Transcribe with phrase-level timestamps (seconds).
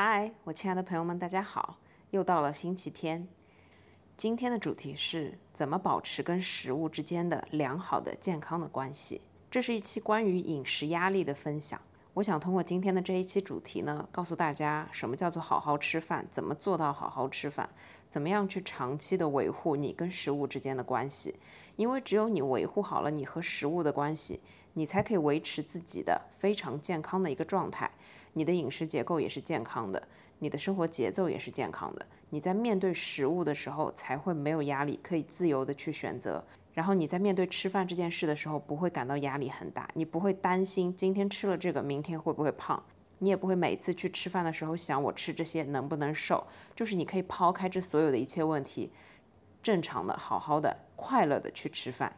[0.00, 1.76] 嗨，我亲爱的朋友们，大家好！
[2.10, 3.26] 又到了星期天。
[4.16, 9.22] 今天的主题是怎么保持跟食物之间的良好的健康的关系。
[9.50, 11.80] 这是一期关于饮食压力的分享。
[12.14, 17.68] 我想通过今天的这一期主题呢，告诉大家什么叫做好好吃饭，怎么做到好好吃饭，
[18.08, 21.34] 怎么样去长期的维护你跟食物之间的关系。
[21.74, 24.40] 因为只有你维护好了你和食物的关系，
[24.74, 27.90] 你才可以维持自己的非常健康的一个状态。
[28.38, 30.00] 你的饮食结构也是健康的，
[30.38, 32.06] 你的生活节奏也是健康的。
[32.30, 36.44] 你在面对食物的时候才会没有压力，可以自由的去选择。
[36.72, 42.80] 然后你在面对吃饭这件事的时候，不会感到压力很大，你不会担心今天吃了这个，明天会不会胖，
[43.18, 46.46] 你也不会每次去吃饭的时候想我吃这些能不能瘦，
[46.76, 48.92] 就是你可以抛开这所有的一切问题，
[49.60, 52.16] 正常的、好好的、快乐的去吃饭。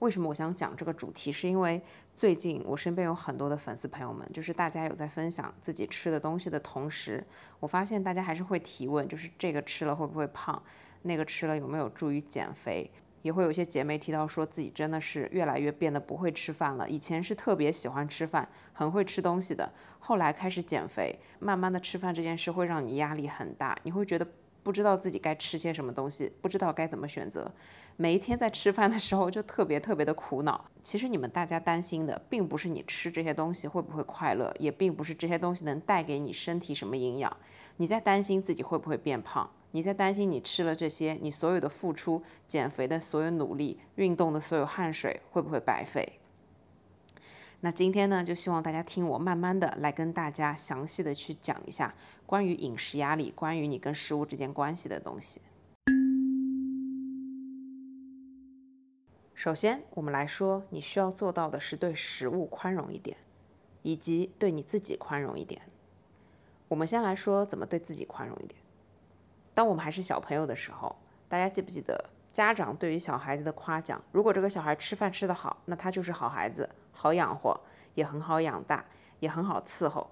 [0.00, 1.32] 为什么我想讲这个主题？
[1.32, 1.80] 是因为
[2.14, 7.24] 最近我身边有很多的粉丝朋友们，就是大家有在分享自己吃的东西的同时，
[7.60, 10.62] 我发现大家还是会提问，就是这个吃了会不会胖，
[11.02, 12.90] 那个吃了有没有助于减肥。
[13.22, 16.88] 也会有一些姐妹提到说自己真的是越来越变得不会吃饭了。
[16.88, 24.24] 以前是特别喜欢吃饭，很会吃东西的，后来开始减肥，慢慢的吃饭这件事会让你压力很大，你会觉得
[24.66, 27.48] 不知道自己该吃些什么东西，不知道该怎么选择。
[27.96, 30.68] 每一天在吃饭的时候就特别特别的苦恼。
[30.82, 37.34] 其实你们大家担心的并不是你吃这些东西会不会快乐，也并不是这些东西能带给你身体什么营养，
[37.76, 39.48] 你在担心自己会不会变胖。
[39.70, 46.18] 你在担心你吃了这些，你所有的付出、减肥的所有努力、运动的所有汗水会不会白费？
[47.66, 51.92] 那今天呢，就希望大家听我慢慢的来跟大家详细的去讲一下
[52.24, 55.40] 关于饮食压力、关于你跟食物之间关系的东西。
[59.34, 63.16] 首先，我们来说，你需要做到的是对食物宽容一点，
[63.82, 65.60] 以及对你自己宽容一点。
[66.68, 68.60] 我们先来说怎么对自己宽容一点。
[69.54, 70.94] 当我们还是小朋友的时候，
[71.28, 74.00] 大家记不记得家长对于小孩子的夸奖？
[74.12, 77.60] 如果这个小孩吃饭吃得好，那他就是好孩子，好养活，
[77.94, 78.84] 也很好养大，
[79.20, 80.10] 也很好伺候。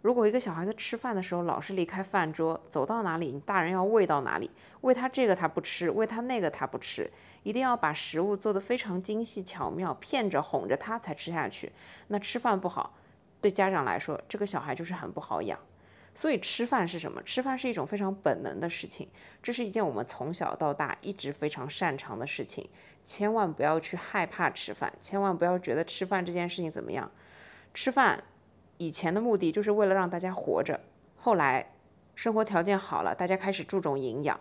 [0.00, 4.50] 如果一个小孩子吃饭的时候老是离开饭桌，走到哪里，你大人要喂到哪里，
[4.80, 7.08] 喂他这个他不吃，喂他那个他不吃，
[7.44, 11.70] 一定要把食物做得非常精细巧妙，骗着哄着他才吃下去。
[12.08, 12.94] 那吃饭不好，
[13.40, 15.56] 对家长来说，这个小孩就是很不好养。
[16.14, 17.22] 所以吃饭是什么？
[17.22, 19.08] 吃饭是一种非常本能的事情，
[19.42, 22.68] 这是一件我们从小到大一直非常擅长的事情。
[23.02, 27.10] 千万不要去害怕吃饭，千万不要觉得吃饭这件事情怎么样。
[27.72, 28.22] 吃饭
[28.76, 30.80] 以前的目的就是为了让大家活着，
[31.16, 31.72] 后来
[32.14, 34.38] 生活条件好了，大家开始注重营养，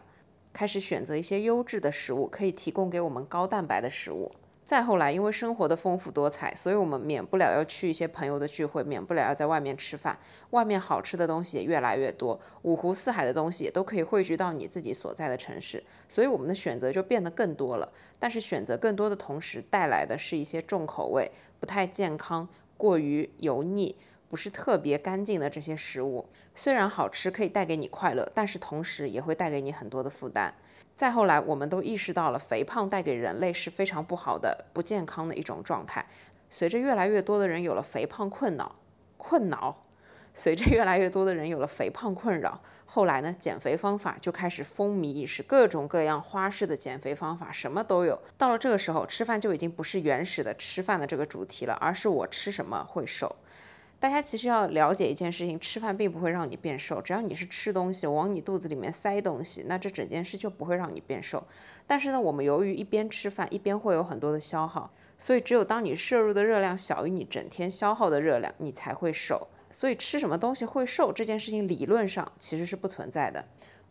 [0.51, 4.29] 开始选择一些优质的食物，可以提供给我们高蛋白的食物。
[4.71, 10.17] 再后来，因为生活的丰富多彩，所以我们免不了要去一些朋友的聚会，免不了要在外面吃饭。
[10.51, 17.91] 外面好吃的东西也越来越多，五湖四海的东西也都可以汇聚到你自己所在的城市，所以我们的选择就变得更多了。
[18.17, 23.97] 但是选择更多的同时，带来的是一些重口味、不太健康、过于油腻。
[24.29, 30.55] 不是特别干净的这些食物，虽然好吃可以带给你快乐，但是同时也会带给你很多的负担。
[31.01, 36.05] 再后来，我们都意识到了肥胖带给人类是非常不好的、不健康的一种状态。
[36.51, 38.75] 随着越来越多的人有了肥胖困扰，
[39.17, 39.81] 困扰，
[40.31, 48.21] 随着越来越多的人有了肥胖困扰，后来呢，减肥方法就开始风靡一时，各种各样花式的减肥方法什么都有。
[48.37, 53.35] 到了这个时候，吃饭就已经不是原始的吃饭的这个主题了，而是我吃什么会瘦。
[54.01, 61.45] 大家其实要了解一件事情，吃饭并不会让你变瘦，只要你是吃东西往你肚子里面塞东西，那这整件事就不会让你变瘦。
[61.85, 69.47] 但是呢，我们由于一边吃饭一边会有很多的消耗，所以只有当你摄入的热量小于你整天消耗的热量，你才会瘦。
[69.69, 73.45] 所以吃什么东西会瘦这件事情理论上其实是不存在的。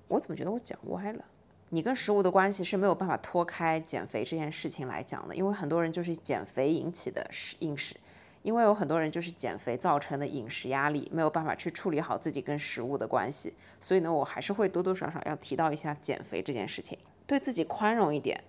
[0.08, 1.24] 我怎么觉得我讲歪了？
[1.68, 7.94] 你跟食物的关系是没有办法脱开减肥这件事情来讲的，因为很多人就是减肥引起的食饮食。
[8.42, 18.42] 因为有很多人就是减肥造成的饮食压力，没有办法去处理好自己跟食物的关系，所以呢，我还是会多多少少要提到一下减肥这件事情，对自己宽容一点。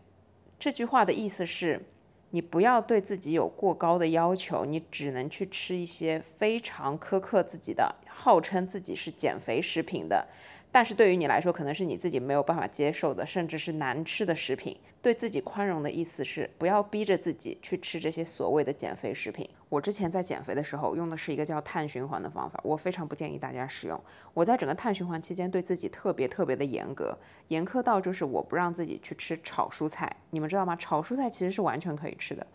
[0.57, 1.83] 这句话的意思是，
[2.29, 10.27] 你不要对自己有过高的要求，你只能去吃一些非常苛刻自己的，号称自己是减肥食品的。
[10.73, 14.79] 但是对于你来说，可能是你自己没有办法接受的，甚至是难吃的食品。
[15.01, 19.49] 对自己宽容的意思是，不要逼着自己去吃这些所谓的减肥食品。
[19.67, 24.01] 我之前在减肥的时候用的是一个叫碳循环的方法，我非常不建议大家使用。
[24.33, 27.17] 我在整个碳循环期间对自己特别特别的严格，
[27.49, 30.73] 严苛到就是我不让自己去吃炒蔬菜，你们知道吗？
[30.77, 32.47] 炒蔬菜其实是完全可以吃的。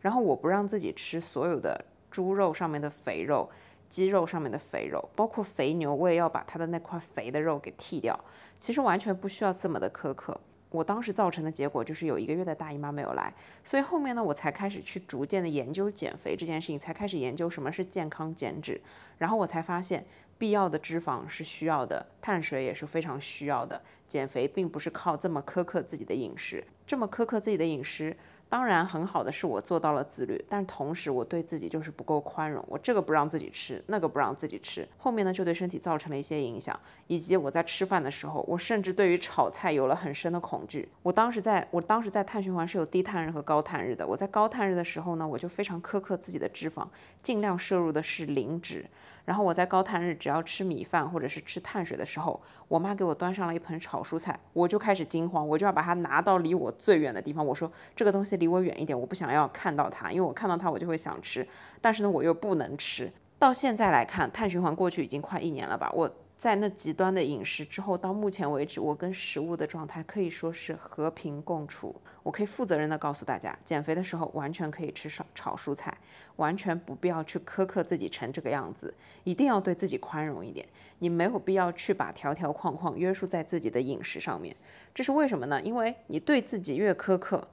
[0.00, 3.50] 然后我不让自己吃所有的猪肉上面的肥肉。
[3.94, 8.18] 肌肉上面的肥肉，包括肥牛，我也要把它的那块肥的肉给剔掉。
[8.58, 10.40] 其实完全不需要这么的苛刻。
[10.70, 13.32] 我当时造成的结果就是有一个月的大姨妈没有来，
[13.62, 18.80] 所以后面呢，我才开始去逐渐的研究减肥这件事情，才开始研究什么是健康减脂，
[19.18, 20.04] 然后我才发现
[20.36, 23.80] 必要的脂肪是需要的，碳水也是非常需要的。
[24.08, 28.16] 减肥并不是靠这么苛刻自己的饮食，这么苛刻自己的饮食。
[28.48, 40.88] 当然很好的是我做到了自律，但同时我对自己就是不够宽容，我这个不让自己吃，那个不让自己吃，后面呢就对身体造成了一些影响，以及我在吃饭的时候，我甚至对于炒菜有了很深的恐惧。
[41.02, 46.86] 我当时在我当时在碳循环是有低碳日和高碳日的，我在高碳日的时候呢，我就非常苛刻自己的脂肪，
[47.20, 48.86] 尽量摄入的是零脂。
[49.24, 52.38] 然后我在高碳日只要吃米饭或者是吃碳水的时候，
[52.68, 61.46] 我妈给我端上了一盆炒蔬菜，我就开始惊慌，我就要把它拿到离我最远的地方，我说这个东西离我远一点，我不想要看到它，因为我看到它我就会想吃，
[61.80, 63.12] 但是呢我又不能吃。
[63.38, 66.10] 到现在来看，碳循环过去已经快一年了吧，我。
[66.36, 71.94] 在那极端的饮食之后，到目前为止，我跟食物的状态可以说是和平共处。
[72.24, 75.96] 我可以负责任的告诉大家，减肥的时候完全可以吃炒炒蔬菜，
[76.36, 78.92] 完全不必要去苛刻自己成这个样子，
[79.22, 80.66] 一定要对自己宽容一点。
[80.98, 84.54] 你没有必要去把条条框框约束在自己的饮食上面，
[84.92, 85.62] 这是为什么呢？
[85.62, 87.46] 因为你对自己越苛刻。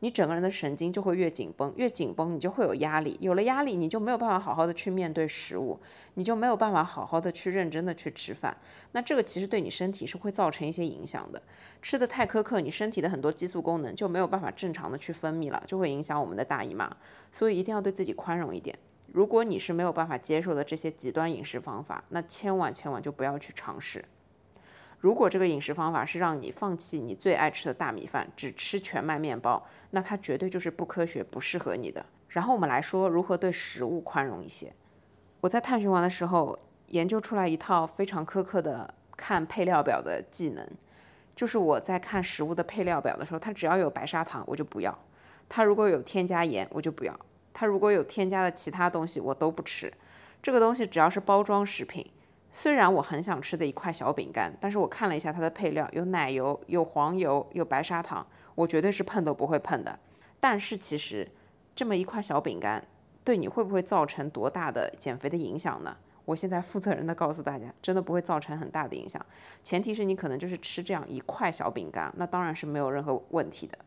[0.00, 5.78] 你整个人的神经就会越紧绷，越紧绷，你就会有压力，有了压力，你就没有办法好好的去面对食物，
[6.14, 8.56] 你就没有办法好好的去认真的去吃饭。
[8.92, 11.42] 那这个其实对你身体是会造成一些影响的。
[11.82, 16.96] 吃的太苛刻，你身体的很多激素功能就没有办法正常的去分泌了，就会影响我们的大姨妈。
[17.32, 18.78] 所以一定要对自己宽容一点。
[19.10, 24.04] 如果你是没有办法接受的这些极端饮食方法，那千万千万就不要去尝试。
[25.00, 32.04] 如果这个饮食方法是让你放弃你最爱吃的大米饭，只吃全麦面包，那它绝对就是不科学、不适合你的。
[32.28, 34.72] 然后我们来说如何对食物宽容一些。
[35.40, 36.58] 我在探寻完的时候
[36.88, 40.66] 研究出来一套非常苛刻的看配料表的技能，
[41.36, 44.98] 就是我在看食物的配料表的时候，它只要有白砂糖我就不要，
[45.48, 47.16] 它如果有添加盐我就不要，
[47.52, 49.92] 它如果有添加的其他东西我都不吃。
[50.42, 52.04] 这个东西只要是包装食品。
[52.50, 59.98] 虽然我很想吃的一块小饼干，但是我看了一下它的配料，有奶油、有黄油、有白砂糖，我绝对是碰都不会碰的。
[60.40, 61.30] 但是其实
[61.74, 62.82] 这么一块小饼干，
[63.22, 65.96] 对你会不会造成多大的减肥的影响呢？
[66.24, 69.24] 我现在负责任的告诉大家，真的不会造成很大的影响。
[69.62, 73.78] 前提是你可能就是吃这样一块小饼干，那当然是没有任何问题的。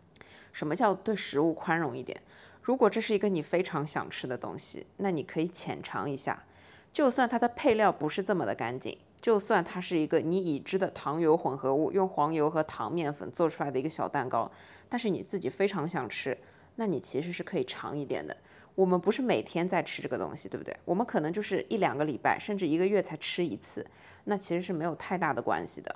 [0.52, 2.20] 什么叫对食物宽容一点？
[2.62, 6.44] 如果这是一个你非常想吃的东西，那你可以浅尝一下。
[6.92, 14.52] 就算它的配料不是这么的干净，就算它是一个你已知的糖油混合物，用黄油和糖面粉做出来的一个小蛋糕，
[14.90, 16.38] 但是你自己非常想吃，
[16.76, 18.36] 那你其实是可以尝一点的。
[18.76, 20.76] 我们不是每天在吃这个东西，对不对？
[20.86, 23.86] 我们可能就是一两个礼拜，甚至一个月才吃一次，
[24.26, 25.94] 那其实是没有太大的关系的。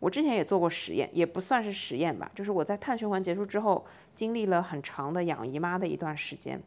[0.00, 3.84] 我之前也做过实验，也不算是实验吧，就是我在碳循环结束之后，
[4.14, 6.62] 经历了很长的养姨妈的一段时间。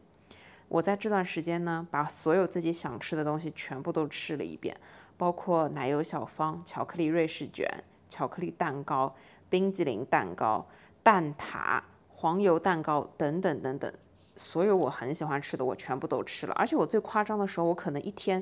[0.72, 4.74] 我在这段时间呢，把所有自己想吃的东西全部都吃了一遍，
[5.18, 7.68] 包括奶油小方、巧克力瑞士卷、
[8.08, 9.14] 巧克力蛋糕、
[9.50, 10.66] 冰激凌蛋糕、
[11.04, 13.94] 蛋挞、黄油蛋糕等等等等，
[14.38, 16.54] 所有我很喜欢吃的我全部都吃了。
[16.54, 18.42] 而且我最夸张的时候，我可能一天，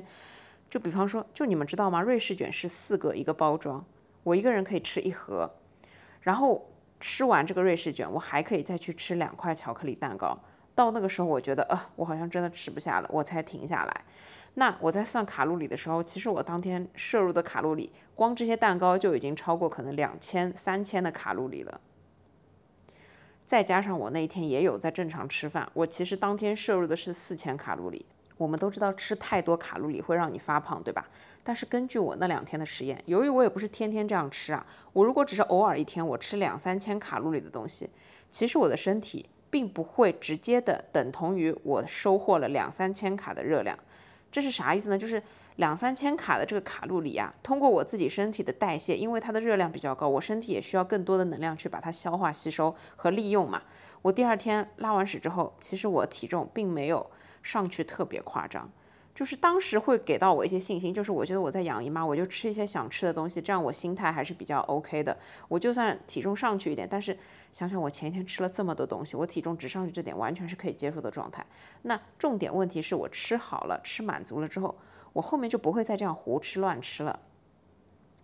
[0.68, 2.00] 就比方说，就你们知道吗？
[2.00, 3.84] 瑞士卷是四个一个包装，
[4.22, 5.50] 我一个人可以吃一盒，
[6.20, 10.38] 然后吃完这个瑞士卷，我还可以再去吃两块巧克力蛋糕。
[10.74, 14.04] 到那个时候，我觉得，呃，我好像真的吃不下了，我才停下来。
[14.54, 21.80] 那我在算卡路里的时候，其实我当天摄入的卡路里，光这些蛋糕就已经超过可能两千、三千的卡路里了。
[23.44, 28.06] 再加上我那一天也有在正常吃饭，我其实当天摄入的是四千卡路里。
[28.36, 31.06] 我们都知道吃太多卡路里会让你发胖，对吧？
[31.44, 37.90] 但是根据我那两天的实验，由于我也不是天天这样吃啊，我如果只是偶尔一天我吃两三千卡路里的东西，
[38.30, 39.28] 其实我的身体。
[39.50, 43.76] 并不会直接的等同于我收获了两三千卡的热量，
[44.30, 44.96] 这是啥意思呢？
[44.96, 45.22] 就是
[45.56, 53.62] 两三千卡的这个卡路里啊，通过我自己身体的代谢，因为它的热量比较高，我身体也需要更多的能量去把它消化吸收和利用嘛。
[54.02, 57.10] 我第二天拉完屎之后，其实我体重并没有
[57.42, 58.70] 上去特别夸张。
[59.20, 65.14] 就是当时会给到我一些信心，就是我觉得我在养姨妈，我就吃一些想吃的东西，这样我心态还是比较 OK 的。
[65.46, 67.14] 我就算体重上去一点，但是
[67.52, 71.44] 想想我前一天吃了这么多东西，我体重只上去这点，完全是可以接受的状态。
[71.82, 74.74] 那重点问题是我吃好了，吃满足了之后，
[75.12, 77.20] 我后面就不会再这样胡吃乱吃了。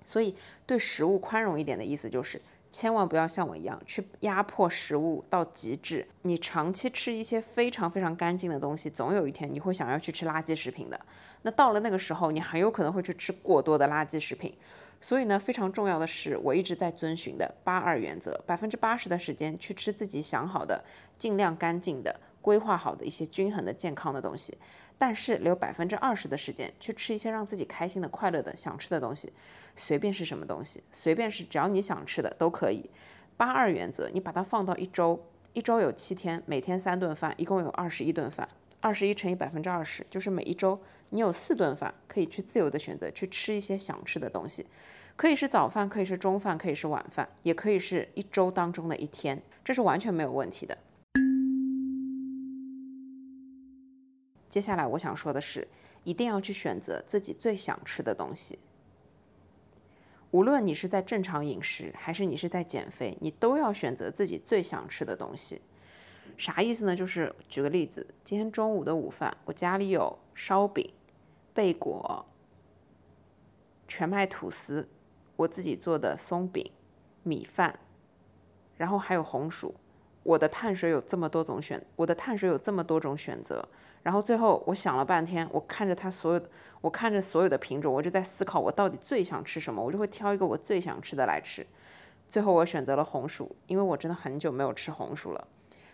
[0.07, 0.35] 所以
[0.65, 2.41] 对食物宽容一点的意思就是。
[2.69, 6.07] 千万不要像我一样去压迫食物到极致。
[6.23, 11.01] 你长期吃一些非常非常干净的东西，总有一天你会想要去吃垃圾食品的。
[11.43, 14.53] 那到了那个时候，你很有可能会去吃过多的垃圾食品。
[15.01, 20.85] 所以呢，非常重要的是，我一直在遵循的八二原则：百分之八十的时间去吃自己想好的、
[21.17, 24.59] 尽量干净的、规划好的一些均衡的、健康的东西，
[24.99, 29.33] 但是留百分之二十的时间去吃一些让自己开心的、快乐的、想吃的东西，
[29.75, 32.89] 随便是什么东西，随便是只要你想吃的都可以。
[33.37, 35.23] 八二原则，你把它放到一周，
[35.53, 38.49] 一周有七天，每天三顿饭，一共有二十一顿饭。
[38.81, 40.79] 二十一乘以百分之二十，就是每一周
[41.11, 44.65] 你有四顿饭可以去自由的选择去吃一些想吃的东西，
[45.17, 50.79] 可以是早饭，可以是中饭，可以是晚饭，也可以是一周当中的一天，这是完全没有问题的。
[54.49, 55.67] 接下来我想说的是，
[56.05, 58.59] 一定要去选择自己最想吃的东西。
[60.31, 65.63] 无论你是在正常饮食，还是你是在减肥，你都要选择自己最想吃的东西。
[66.37, 66.95] 啥意思呢？
[66.95, 70.93] 就是举个例子，今天中午的午饭，我家里有烧饼、
[71.55, 72.27] 贝果、
[73.89, 74.89] 全麦吐司，
[75.37, 76.71] 我自己做的松饼、
[77.23, 77.79] 米饭，
[78.77, 79.75] 然后还有红薯。
[80.25, 83.67] 我的碳水有这么多种选，我的碳水有这么多种选择。
[84.07, 86.41] 然后最后我想了半天，我看着它所有，
[86.81, 91.67] 我看着所有的品种，我就在思考我到底最想吃什么，我就会挑一个我最想吃的来吃。
[92.29, 95.49] 最后我选择了红薯，因为我真的很久没有吃红薯了。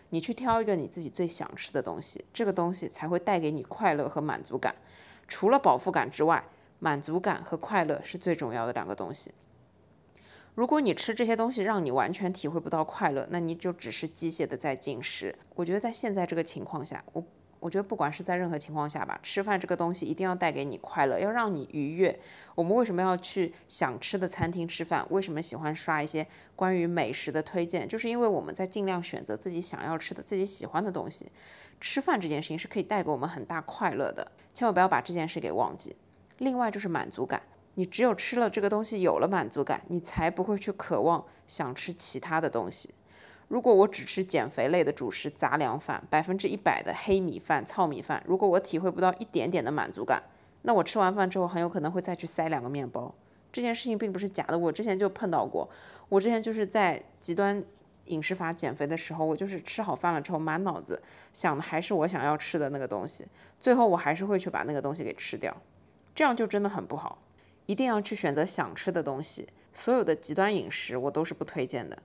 [0.09, 4.75] 你去挑一个你自己最想吃的东西，这个东西才会带给你快乐和满足感。
[5.27, 6.43] 除了饱腹感之外，
[6.77, 9.31] 满足感和快乐是最重要的两个东西。
[10.53, 15.35] 如果你吃这些东西让你完全体会不到快乐，那你就只是机械的在进食。
[15.55, 17.23] 我觉得在现在这个情况下，我。
[17.63, 22.19] 我觉得不管是在任何情况下吧，吃饭这个东西一定要带给你快乐，要让你愉悦。
[22.55, 25.07] 我们为什么要去想吃的餐厅吃饭？
[25.11, 26.27] 为什么喜欢刷一些
[26.57, 27.87] 关于美食的推荐？
[27.87, 31.31] 就是因为我们在尽量选择自己想要吃的、自己喜欢的东西。
[31.79, 35.95] 吃饭这件事情是可以带给我们很大快乐的，千万不要把这件事给忘记。
[36.39, 37.41] 另外就是满足感，
[37.75, 42.93] 你只有吃了这个东西有了满足感，你才不会去渴望想吃其他的东西。
[43.53, 50.23] 如果我只吃减肥类的主食杂粮饭，百分之一百的黑米饭、糙米饭，如果我体会不到一点点的满足感，
[50.63, 53.13] 那我吃完饭之后很有可能会再去塞两个面包。
[53.51, 55.69] 这件事情并不是假的，我之前就碰到过。
[56.09, 57.63] 我之前就是在极端
[58.05, 60.99] 饮食法减肥的时候，我就是吃好饭了之后，满脑子
[61.31, 63.27] 想的还是我想要吃的那个东西，
[63.59, 65.55] 最后我还是会去把那个东西给吃掉，
[66.15, 67.19] 这样就真的很不好。
[67.67, 72.01] 一定要去选择想吃的东西，所有的极端饮食我都是不推荐的。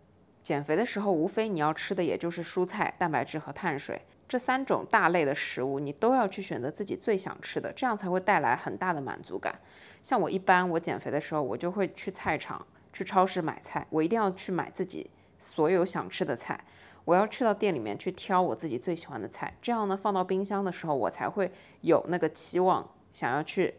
[0.49, 9.55] 减肥的时候，无非你要吃的也就是蔬菜、蛋白质和碳水这三种大类的食物，你都要去选择自己最想吃的，这样才会带来很大的满足感。
[10.03, 16.59] 像我一般，我减肥的时候，我就会去菜场、去超市买菜，我一定要去买自己所有想吃的菜。
[17.05, 21.53] 我要去到店里面去挑我自己最喜欢的菜，这样呢，放到冰箱的时候，我才会
[21.83, 23.75] 有那个期望，想要去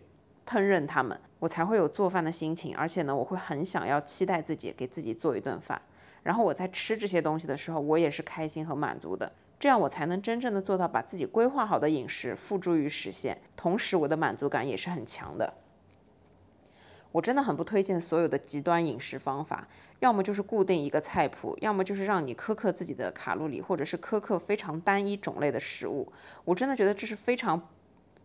[0.46, 5.82] 烹饪它们，我才会有做饭的心情，而且呢，我会很想要期待自己给自己做一顿饭。
[6.30, 15.56] 然后我在吃这些东西的时候，我也是开心和满足的，这样我才能真正的做到把自己规划好的饮食付诸于实现，同时我的满足感也是很强的。
[17.14, 19.68] 我真的很不推荐所有的极端饮食方法，
[20.02, 26.14] 要么就是固定一个菜谱，要么就是让你苛刻自己的卡路里，或者是苛刻非常单一种类的食物。
[26.46, 27.60] 我真的觉得这是非常，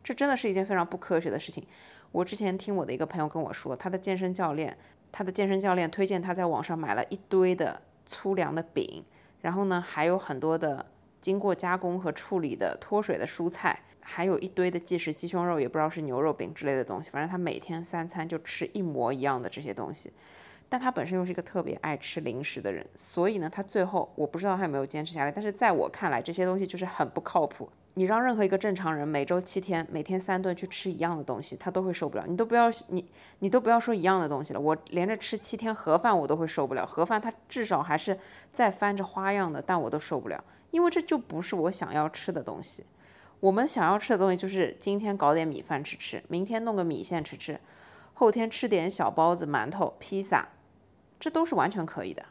[0.03, 1.67] 这真的是一件非常不科学的事情。
[2.13, 4.77] 我之前听我的一个朋友跟我说，他的健身教练。
[5.17, 9.05] 他的健身教练推荐他在网上买了一堆的粗粮的饼，
[9.41, 10.87] 然后呢，还有很多的
[11.21, 17.11] 经过加工和处理的脱水的蔬菜，还有一堆的即食鸡胸肉，也不知道是牛肉饼之类的东西。
[17.11, 20.13] 反正他每天三餐就吃一模一样的这些东西。
[20.69, 25.31] 但他本身又是一个特别爱吃零食的人，所以呢，他最后我不知道他有没有坚持下来。
[25.31, 27.71] 但是在我看来，这些东西就是很不靠谱。
[27.97, 32.25] 你让任何一个正常人每周七天，每天三顿去吃一样的东西，他都会受不了。
[32.27, 33.09] 你都不要你
[33.39, 36.85] 你都不要说一样的东西了，我连着吃七天盒饭我都会受不了。
[36.85, 38.19] 盒饭它至少还是
[38.53, 42.85] 在翻着花样的，但我都受不了，因为这就不是我想要吃的东西。
[43.39, 47.61] 我们想要吃的东西就是今天搞点米饭吃吃，明天弄个米线吃吃，
[48.15, 50.49] 后天吃点小包子、馒头、披萨，
[51.21, 52.25] 这都是完全可以的。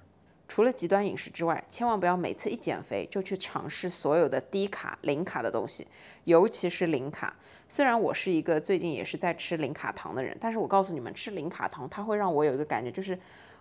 [0.47, 5.87] 除了极端饮食之外，千万不要每次一减肥就去尝试所有的低卡、零卡的东西，
[6.25, 7.35] 尤其是零卡。
[7.67, 13.17] 虽然我是一个最近也是在吃零卡糖的人，但是我告诉你们，吃零卡糖它会让我有一个感觉，就是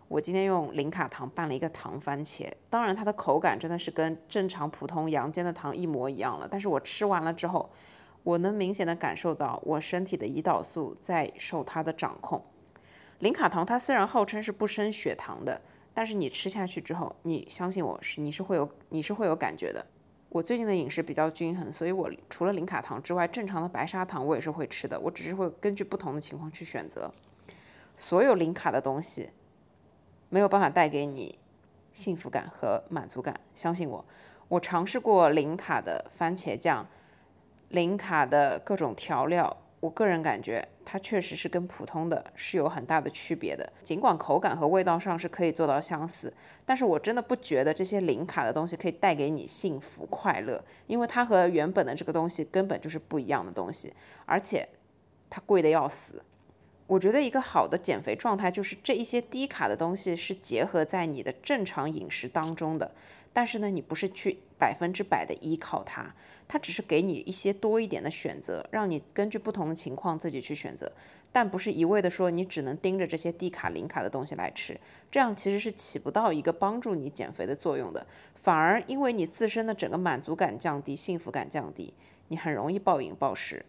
[0.09, 6.47] 我今天用零卡糖拌了一个糖番茄，当然它的口感真的是跟正常普通阳间的糖一模一样了。
[6.51, 7.71] 但是我吃完了之后，
[8.23, 12.45] 我能明显的感受到我身体的胰岛素在受它的掌控。
[13.21, 15.63] 零卡糖它虽然号称是不升血糖的。
[15.95, 19.85] 但是你吃下去之后，你相信我是你是会有你是会有感觉的。
[20.29, 27.13] 我最近的饮食比较均衡，所以我除了零卡糖之外，正常的白砂糖我也是会吃的，我只是会根据不同的情况去选择。
[27.97, 29.29] 所有零卡的东西
[30.31, 31.39] 没有办法带给你
[31.93, 34.05] 幸福感和满足感，相信我，
[34.49, 36.89] 我尝试过零卡的番茄酱，
[37.69, 39.62] 零卡的各种调料。
[39.83, 43.73] 我个人感觉，它确实是跟普通的是有很大的区别的。
[43.83, 46.33] 尽管口感和味道上是可以做到相似，
[46.65, 53.93] 但是我真的不觉得这些零卡的东西可以带给你幸福快乐，因为它和原本的这个东西根本就是不一样的东西，
[54.25, 54.69] 而且
[55.29, 56.23] 它贵的要死。
[56.93, 62.93] 我觉得一个好的减肥状态就是这一些低卡的东西是结合在你的正常饮食当中的，
[63.33, 66.15] 但是呢，你不是去百分之百的依靠它，
[66.47, 70.93] 它只是给你一些多一点的选择，让你根据不同的情况自己去选择，
[71.33, 74.79] 但不是一味的说你只能盯着这些低卡零卡的东西来吃，
[75.11, 81.95] 这样其实是起不到一个帮助你减肥的作用的，反而因为你自身的整个满足感降低，幸福感降低，
[82.29, 83.65] 你很容易暴饮暴食。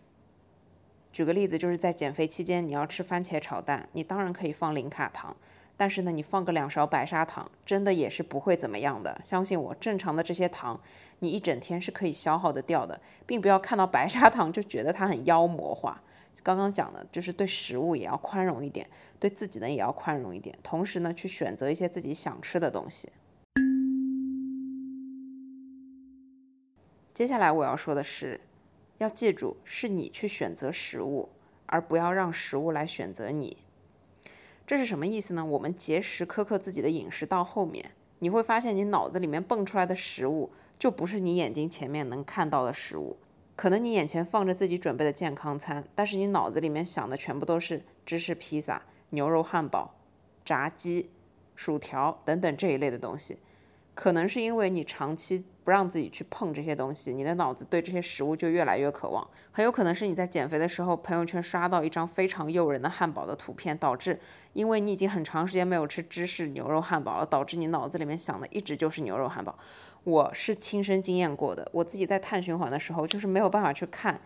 [1.14, 5.38] 举个例子，就是在减肥期间，你要吃番茄炒蛋，你当然可以放零卡糖，
[5.78, 9.20] 但是呢，你放个两勺白砂糖，真的也是不会怎么样的。
[9.22, 10.82] 相信我，正常的这些糖，
[11.20, 16.02] 你一整天是可以消耗的掉的，并不要看到白砂糖就觉得它很妖魔化。
[16.42, 18.90] 刚刚讲的就是对食物也要宽容一点，
[19.20, 23.10] 对自己呢也要宽容一点，同时呢去选择一些自己想吃的东西。
[27.14, 28.42] 接下来我要说的是。
[29.04, 31.30] 要记住，是你去选择食物，
[31.66, 33.58] 而不要让食物来选择你。
[34.66, 35.44] 这是什么意思呢？
[35.44, 43.18] 我们节食苛刻自己的饮食到后面，你会发现你脑子里面蹦出来的食物，就不是你眼睛前面能看到的食物。
[43.58, 49.94] 可能你眼前放着自己准备的健康餐，但是你脑子里面想的全部都是芝士披萨、牛肉汉堡、
[50.46, 51.12] 炸鸡、
[51.56, 53.38] 薯条等等这一类的东西。
[53.94, 59.26] 可能是因为你长期不让自己去碰这些东西，你的脑子对这些食物就越来越渴望。
[59.52, 64.20] 很有可能是你在减肥的时候，朋友圈刷到一张非常诱人的汉堡的图片，导致
[64.54, 69.58] 因为你已经很长时间没有吃芝士牛肉汉堡了，导致你脑子里面想的一直就是牛肉汉堡。
[70.04, 74.20] 我是亲身经验过的，我自己在碳循环的时候，就是没有办法去看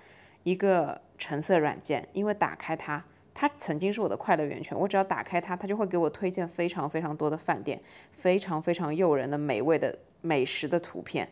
[0.44, 3.04] 一个橙色软件，因为打开它。
[3.40, 7.80] 它曾经是我的快乐源泉，我只要打开它，它就会给我推荐非常非常多的饭店，
[8.12, 11.30] 非常非常诱人的美味的美食的图片。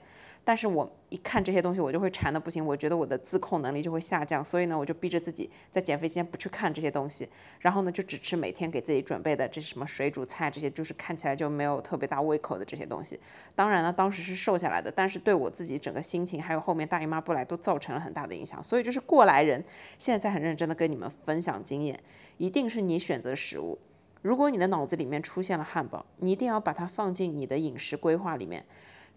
[0.47, 7.27] 但是我一看这些东西，我就会馋的不行，我觉得我的自控能力就会下降，所以呢，我就逼着自己在减肥期间不去看这些东西，
[7.61, 13.19] 然后呢，就只吃每天给自己准备的这什么水煮菜，这些就是看起来就没有特别大胃口的这些东西。
[13.55, 18.61] 当然呢，当时是瘦下来的，但是对我自己整个心情还有后面大姨妈不来都造成了很大的影响。
[18.61, 19.63] 所以就是过来人
[19.97, 21.99] 现在在很认真的跟你们分享经验，
[22.37, 23.79] 一定是你选择食物，
[24.25, 28.65] 如果你的脑子里面出现了汉堡，你一定要把它放进你的饮食规划里面。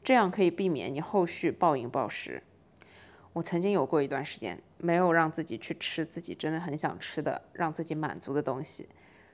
[0.04, 2.42] 这样可以避免你后续暴饮暴食。
[3.32, 8.86] 我曾经有过一段时间没有让自己去吃自己真的很想吃的、让自己满足的东西，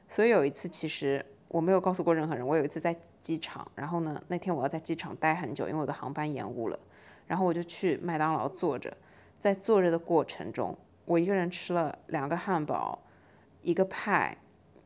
[0.07, 2.47] 所以有一次其实我没有告诉过任何人。
[2.47, 6.79] 我有一次在机场，然后呢那天我要在机场待很久，因为我的航班延误了，
[7.27, 8.97] 然后我就去麦当劳坐着，
[9.41, 13.03] 在坐着的过程中，我一个人吃了两个汉堡、
[13.63, 14.39] 一个派，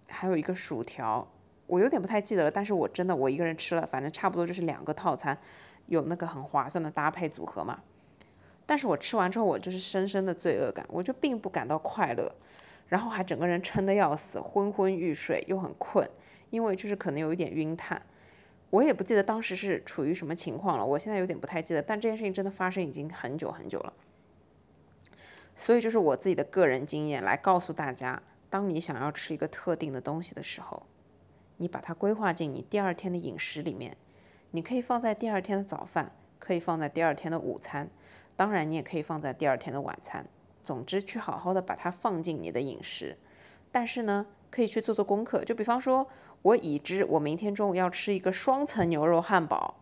[0.09, 1.27] 还有一个薯条。
[1.67, 5.39] 我有点不太记得了，但是我真的我一个人吃了，反正差不多就是两个套餐。
[5.87, 7.81] 有那个很划算的搭配组合嘛？
[8.67, 12.31] 但是我吃完之后，我就是深深的罪恶感，我就并不感到快乐，
[12.89, 16.07] 然后还整个人撑得要死，昏昏欲睡，又很困，
[16.51, 18.03] 因为就是可能有一点晕碳。
[18.69, 21.81] 我也不记得当时是处于什么情况了，我现在有点不太记得。
[21.81, 23.93] 但这件事情真的发生已经很久很久了，
[25.57, 30.85] 所以就是我自己的个人经验来告诉大家：当你想要吃一个特定的东西的时候，
[31.59, 33.97] 你把它规划进你第二天的饮食里面。
[34.53, 37.91] 你可以放在第二天的早饭，可以放在第二天的午餐，
[38.35, 40.27] 当然你也可以放在第二天的晚餐。
[40.63, 43.19] 总之，去好好的把它放进你的饮食。
[43.71, 45.45] 但是呢，可以去做做功课。
[45.45, 46.09] 就比方说，
[46.41, 49.75] 我已知我明天中午要吃一个双层牛肉汉堡，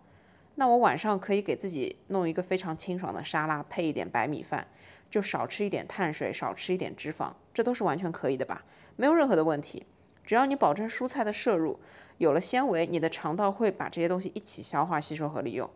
[0.57, 4.67] 那我晚上可以给自己弄一个非常清爽的沙拉，配一点白米饭，
[5.09, 8.67] 就少吃一点碳水，少吃一点脂肪，这都是完全可以的吧？
[8.97, 9.87] 没有任何的问题，
[10.27, 11.81] 只要你保证蔬菜的摄入。
[12.19, 15.71] 有了纤维，你的肠道会把这些东西一起消化、吸收和利用，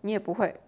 [0.00, 0.60] 你也不会，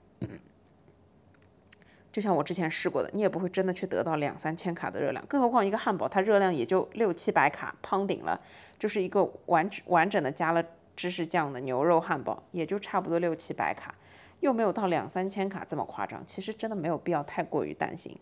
[2.12, 5.27] 就像我之前试过的，你也不会真的去得到两三千卡的热量。
[5.27, 8.40] 更何况一个汉堡，它热量也就六七百卡，胖顶了，
[8.79, 13.92] 就是一个完完整的加了芝士酱的牛肉汉堡，也就差不多六七百卡，
[14.38, 16.25] 又没有到两三千卡这么夸张。
[16.25, 18.16] 其实真的没有必要太过于担心。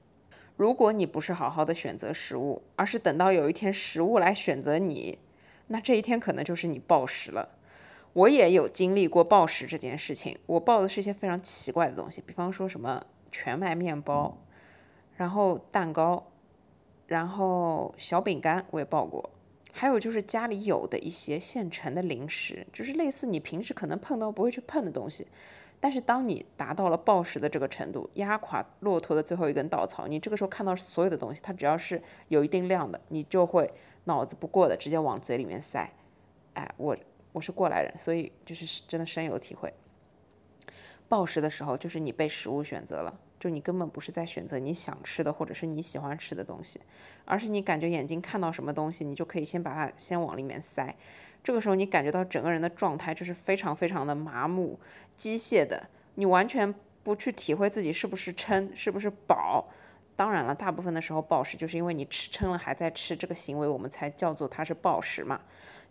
[0.61, 5.18] 如果你不是好好的选择食物，而是等到有一天食物来选择你。
[5.68, 7.49] 那这一天可能就是你暴食了。
[8.12, 14.37] 我也有经历过暴食这件事情，我暴的是一些非常奇怪的东西，比方说什么全麦面包，
[15.16, 16.27] 然后蛋糕，
[17.07, 19.31] 然后小饼干我也暴过，
[19.73, 25.27] 还有就是家里有的一些现成的零食，就是类似你平时可能碰到不会去碰的东西，
[25.81, 33.73] 但是当你达到了暴食的这个程度，压垮骆驼的最后一根稻草，你这个时候看到所有的东西，它只要是有一定量的，你就会
[34.05, 35.93] 脑子不过的直接往嘴里面塞，
[36.55, 36.97] 哎，我。
[37.33, 39.73] 我是过来人，所以就是真的深有体会。
[41.09, 46.81] 暴食的时候，就是你被食物选择了，就你根本不是在选择你想吃的或者是你喜欢吃的东西，
[47.25, 50.97] 而是你感觉眼睛看到什么东西，你就可以先把它先往里面塞。
[51.42, 54.79] 这个时候，你感觉到整个人的状态就是非常非常的麻木、
[55.16, 59.68] 机械的，你完全不去体会自己是不是撑，是不是饱。
[60.14, 65.40] 当然了，大部分的时候暴食就是因为你吃撑了还在吃，这个行为我们才叫做它是暴食嘛。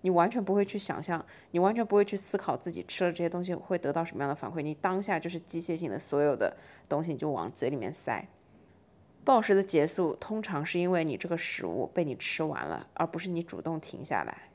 [0.01, 6.55] 你完全不会去想象，你完全不会去思考自己吃了这些东西会得到什么样的反馈，你当下就是机械性的所有的
[6.87, 8.27] 东西你就往嘴里面塞。
[9.25, 14.48] 暴食的结束通常是因为你这个食物被你吃完了，而不是你主动停下来。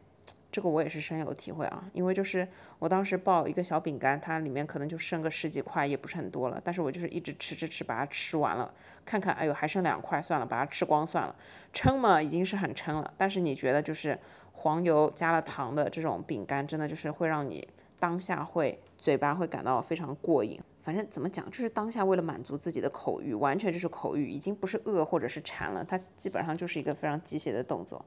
[0.55, 2.47] 这个我也是深有体会啊，因为就是
[2.79, 8.73] 我当时抱一个小饼干，它里面可能就剩个十几块，也不是很多了，但是我就是一直吃吃吃，把它吃完了，
[9.05, 11.35] 看看，哎呦还剩两块，算了，把它吃光算了。
[11.73, 14.17] 撑嘛已经是很撑了，但是你觉得就是
[14.53, 17.67] 黄油加了糖的这种饼干，真的就是会让你
[17.99, 20.61] 当下会嘴巴会感到非常过瘾。
[20.83, 28.05] 反正怎么讲，就是当下为了满足自己的口欲，完全就是口欲，已经不是饿或者是馋了，它基本上就是一个非常机械的动作。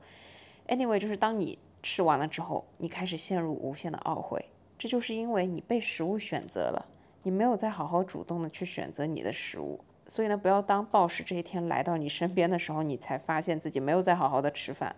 [0.69, 1.59] Anyway，就是当你。
[1.81, 6.85] 吃完了之后，你开始陷入无限的懊悔，这就是因为你被食物选择了，
[7.23, 9.79] 你没有再好好主动的去选择你的食物。
[10.07, 14.95] 所以呢，不要当暴食这一天来到你身边的时候，你才发现自己没有再好好的吃饭。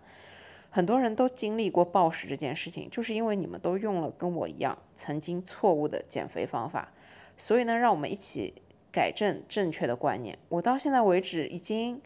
[0.70, 6.92] 很多人都经历过暴食这件事情，就是因为你们都用了跟我一样曾经错误的减肥方法。
[7.36, 8.54] 所以呢，让我们一起
[8.92, 10.38] 改正正确的观念。
[10.48, 12.00] 我到现在为止已经。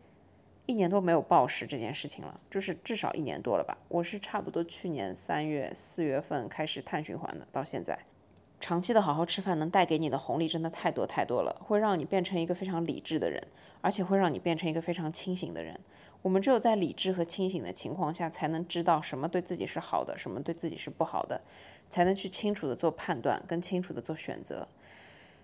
[0.67, 3.77] 一年多没有暴食这件事情了，就是至少一年多了吧。
[3.89, 7.99] 我是差不多去年三月、四月份开始碳循环的，到现在，
[8.59, 13.47] 长期的好好吃饭能带给你的红利真的太多太多了，会让你变成一个非常理智的人，
[13.83, 15.79] 而且会让你变成一个非常清醒的人。
[16.23, 21.43] 我们只有在理智和清醒的情况下，才能知道什么对自己是好的，什么对自己是不好的，
[21.91, 24.67] 才能去清楚的做判断，更清楚的做选择。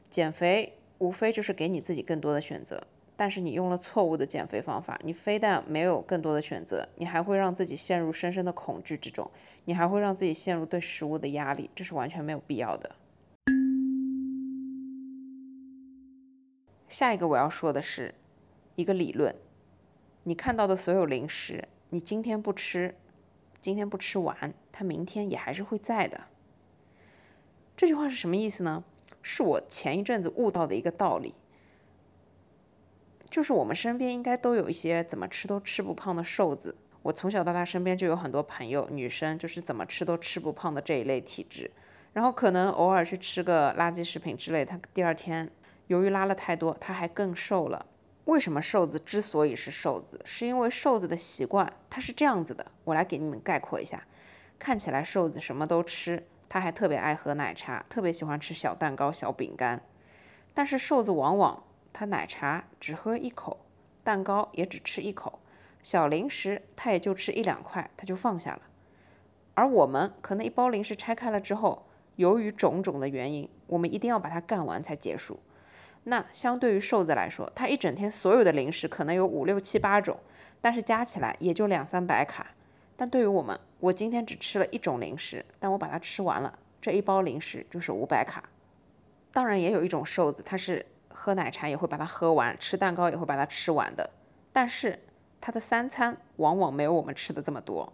[0.09, 2.83] 减肥无非就是给你自己更多的选择。
[3.21, 9.31] 但是你用了错误的减肥方法，你非但没有更多的选择，你还会让自己陷入深深的恐惧之中，
[9.67, 12.97] 你还会让自己陷入对食物的压力，这是完全没有必要的。
[16.89, 18.15] 下一个我要说的是
[18.77, 19.35] 一个理论，
[20.23, 22.95] 你看到的所有零食，你今天不吃，
[23.61, 26.23] 今天不吃完，它明天也还是会在的。
[27.77, 28.83] 这句话是什么意思呢？
[29.21, 31.35] 是我前一阵子悟到的一个道理。
[33.31, 36.75] 就是我们身边应该都有一些怎么吃都吃不胖的瘦子。
[37.03, 41.71] 我从小到大身边就有很多朋友，女生就是怎么吃都吃不胖的这一类体质。
[42.13, 45.49] 然后可能偶尔去吃个垃圾食品之类，她第二天
[45.87, 47.87] 由于拉了太多，她还更瘦了。
[48.25, 52.67] 为什么瘦子之所以是瘦子，是因为瘦子的习惯他是这样子的。
[52.85, 54.05] 我来给你们概括一下：
[54.59, 59.83] 看起来瘦子什么都吃，他还特别爱喝奶茶，特别喜欢吃小蛋糕、小饼干。
[60.53, 61.65] 但是瘦子往往
[62.01, 63.59] 他奶茶只喝一口，
[64.03, 65.39] 蛋糕也只吃一口，
[65.83, 68.63] 小零食他也就吃一两块，他就放下了。
[69.53, 71.85] 而我们可能一包零食拆开了之后，
[72.17, 75.41] 由于种种的原因，我们一定要把它干完才结束。
[76.05, 80.19] 那相对于瘦子来说，他一整天所有的零食可能有五六七八种，
[80.63, 82.55] 但是加起来也就两三百卡。
[82.97, 88.49] 但对于我们，我今天只吃了一种零食，但我把它吃完了，这一包零食就是五百卡。
[89.31, 90.87] 当然，也有一种瘦子，他是。
[91.11, 94.09] 喝奶茶也会把它喝完，吃蛋糕也会把它吃完的。
[94.53, 94.99] 但是
[95.41, 97.93] 他的三餐往往没有我们吃的这么多。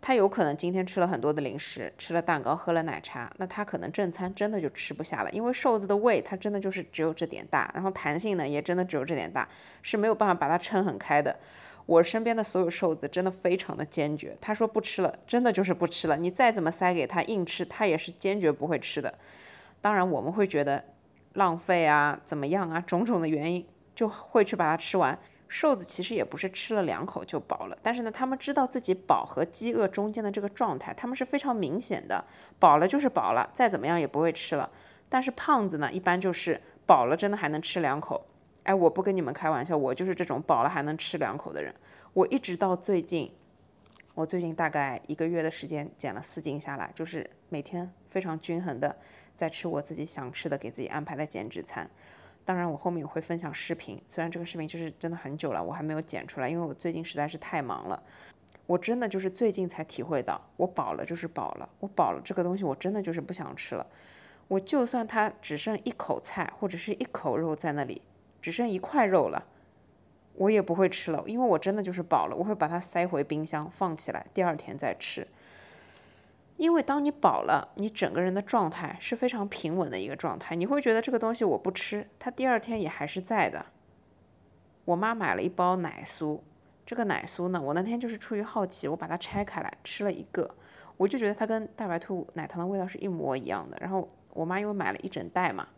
[0.00, 5.30] 他有可能今天吃了很多的零食，吃了蛋糕，喝了奶茶，那他可能正餐真的就吃不下了。
[5.30, 9.48] 因为瘦子的胃，他真的就是只有这点大，然后弹性呢也真的只有这点大，
[9.82, 11.36] 是没有办法把它撑很开的。
[11.86, 16.16] 我身边的所有瘦子真的非常的坚决，他说不吃了，真的就是不吃了。
[16.16, 19.12] 你再怎么塞给他硬吃，他也是坚决不会吃的。
[19.80, 20.84] 当然我们会觉得。
[21.38, 22.80] 浪费啊，怎么样啊？
[22.80, 25.18] 种种的原因就会去把它吃完。
[25.46, 32.22] 瘦子其实也不是吃了两口就饱了，但是呢，他们知道自己饱和饥饿中间的这个状态，他们是非常明显的，
[32.58, 34.68] 饱了就是饱了，再怎么样也不会吃了。
[35.08, 38.26] 但是胖子呢，一般就是饱了真的还能吃两口。
[38.64, 41.74] 哎，我不跟你们开玩笑，我就是这种饱了还能吃两口的人。
[42.12, 43.32] 我一直到最近，
[44.12, 48.94] 我最近大概一个月的时间减了四斤下来，就是每天非常均衡的
[49.38, 51.88] 在吃我自己想吃的，给自己安排的减脂餐。
[52.44, 58.02] 当然，我后面也会分享视频，虽然这个视频就是真的很久了，我还没有剪出来，因为我最近实在是太忙了。
[58.66, 63.86] 我真的就是最近才体会到，我饱了就是饱了，我饱了这个东西我真的就是不想吃了。
[64.48, 68.02] 我就算它只剩一口菜或者是一口肉在那里，
[68.42, 69.46] 只剩一块肉了。
[70.34, 75.28] 我也不会吃了，因为我真的就是饱了，我会把它塞回冰箱放起来，第二天再吃。
[76.58, 83.64] 因为当你饱了，你整个人的状态是非常平稳的一个状态，你会觉得这个东西我不吃，它第二天也还是在的。
[84.84, 86.40] 我妈买了一包奶酥，
[86.84, 90.54] 这个奶酥呢，我那天就是出于好奇，我把它拆开来吃了一个，
[90.96, 93.78] 我就觉得它跟大白兔奶糖的味道是一模一样的。
[93.80, 95.68] 然后我妈因为买了一整袋嘛。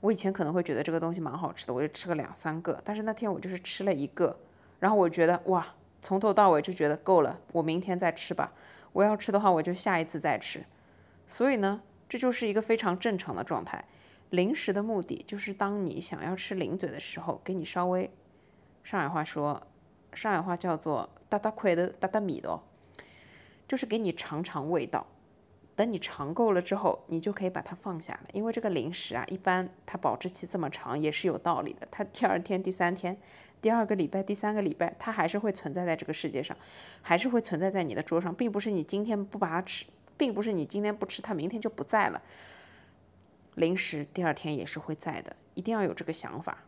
[0.00, 2.78] 我以前可能会觉得这个东西蛮好吃的，我就吃了两三个。
[2.84, 4.36] 但是那天我就是吃了一个，
[4.80, 5.64] 然后我觉得哇，
[6.02, 8.52] 从头到尾就觉得够了，我明天再吃吧。
[8.92, 10.64] 我要吃的话，我就下一次再吃。
[11.26, 13.82] 所以呢，这就是一个非常正常的状态。
[14.30, 18.10] 零食的目的就是当你想要吃零嘴的时候，给你稍微，
[18.82, 19.66] 上海话说，
[20.12, 22.60] 上海话叫做哒哒块的哒哒米的，
[23.68, 25.06] 就是给你尝尝味道。
[25.74, 28.24] 等你尝够了之后，你就可以把它放下了。
[28.34, 31.88] 因为这个零食啊，一般它保质期这么长也是有道理的。
[31.90, 33.16] 它第二天、第三天、
[33.62, 36.54] 第二个礼拜、第三个礼拜，它还是会存在在这个世界上，
[37.00, 42.20] 还是会存在在你的桌上，并不是你今天不把它吃，并不是你今天不吃它，明天就不在了。
[43.54, 46.64] 零食第二天也是会在的，一定要有这个想法。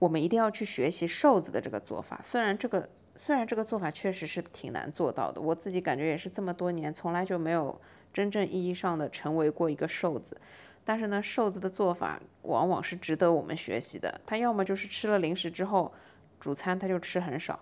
[0.00, 7.80] 我们一定要去学习瘦子的这个做法，虽然这个虽然这个做法确实是挺难做到的，我自己感觉也是这么多年从来就没有。
[8.10, 10.40] 真正意义上的成为过一个瘦子，
[10.82, 14.18] 但是呢，瘦子的做法往往是值得我们学习的。
[14.24, 15.92] 他要么就是吃了零食之后，
[16.38, 17.58] 主餐他就吃很少；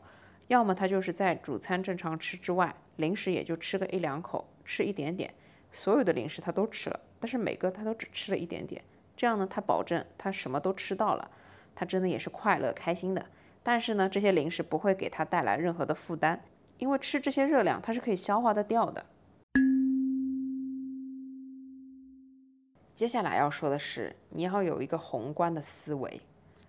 [0.48, 5.32] 要么他就是在主餐正常吃之外，零食也就吃个一两口，吃一点点。
[5.72, 8.82] 所有的零食他都吃了，但是每个他都只吃了一点点。
[9.16, 11.30] 这样呢，他保证他什么都吃到了，
[11.74, 13.26] 他真的也是快乐开心的。
[13.62, 16.40] 但是呢，这些零食不会给他带来任何的负担，
[16.78, 19.04] 因为吃这些热量，它是可以消化得掉的。
[22.94, 26.20] 接下来要说的是，你要有一个宏观的思维。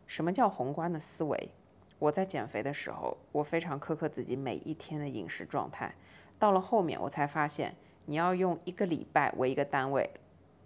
[0.05, 1.51] 什么叫宏观的思维？
[1.99, 5.95] 我在减肥的时候，我非常苛刻自己每一天的饮食状态。
[6.37, 10.09] 到了后面，我才发现，你要用一个礼拜为一个单位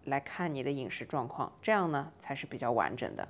[0.04, 3.28] 来看你的饮食状况，这样呢才是比较完整的。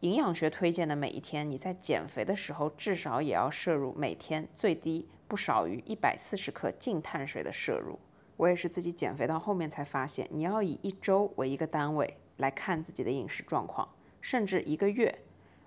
[0.00, 7.98] 营养学推荐的每一天，你在减肥的时候，至少也要摄入每天最低不少于一百四十克净碳水的摄入。
[8.36, 13.88] 我也是自己减肥到后面才发现，你要以一周为一个单位来看自己的饮食状况，
[14.20, 15.20] 甚至一个月，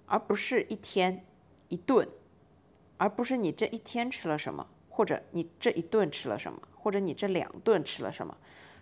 [0.06, 1.26] 而不是一天
[1.70, 2.08] 一顿，
[2.98, 8.38] 而不是你这一天吃了什么，或者你这一顿吃了什么，或者你这两顿吃了什么，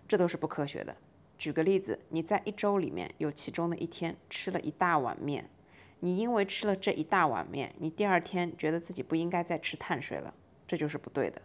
[0.08, 0.96] 这都是不科学的。
[1.38, 5.50] 举个例子，你在一周里面有其中的一天吃了一大碗面，
[6.00, 10.34] 你因为吃了这一大碗面，你第二天觉得自己不应该再吃碳水了，
[10.66, 11.42] 这就是不对的。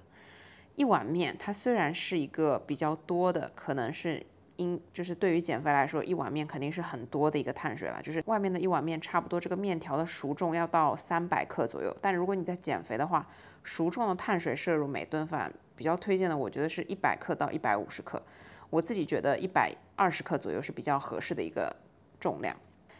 [0.76, 4.24] 一碗面，它虽然是一个比较多的，可能是
[4.61, 8.01] 因就是对于减肥来说，一碗面肯定是很多的一个碳水了。
[8.03, 11.96] 就是外面的一碗面，差不多这个面条的熟重要到三百克左右。
[12.03, 13.27] 但如果你在减肥的话，
[13.62, 18.23] 熟重的碳水摄入每顿饭比较推荐的，我觉得是一百克到一百五十克。
[18.68, 21.75] 我自己觉得一百二十克左右是比较合适的一个
[22.20, 22.55] 重量。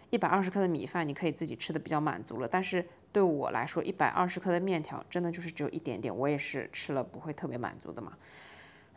[0.09, 2.49] 一百二十克的米饭，你可以自己吃的比较满足了。
[2.49, 8.15] 但是对我来说，一百二十克的面条真的就是只有一点点，我也是吃了不会特别满足的嘛。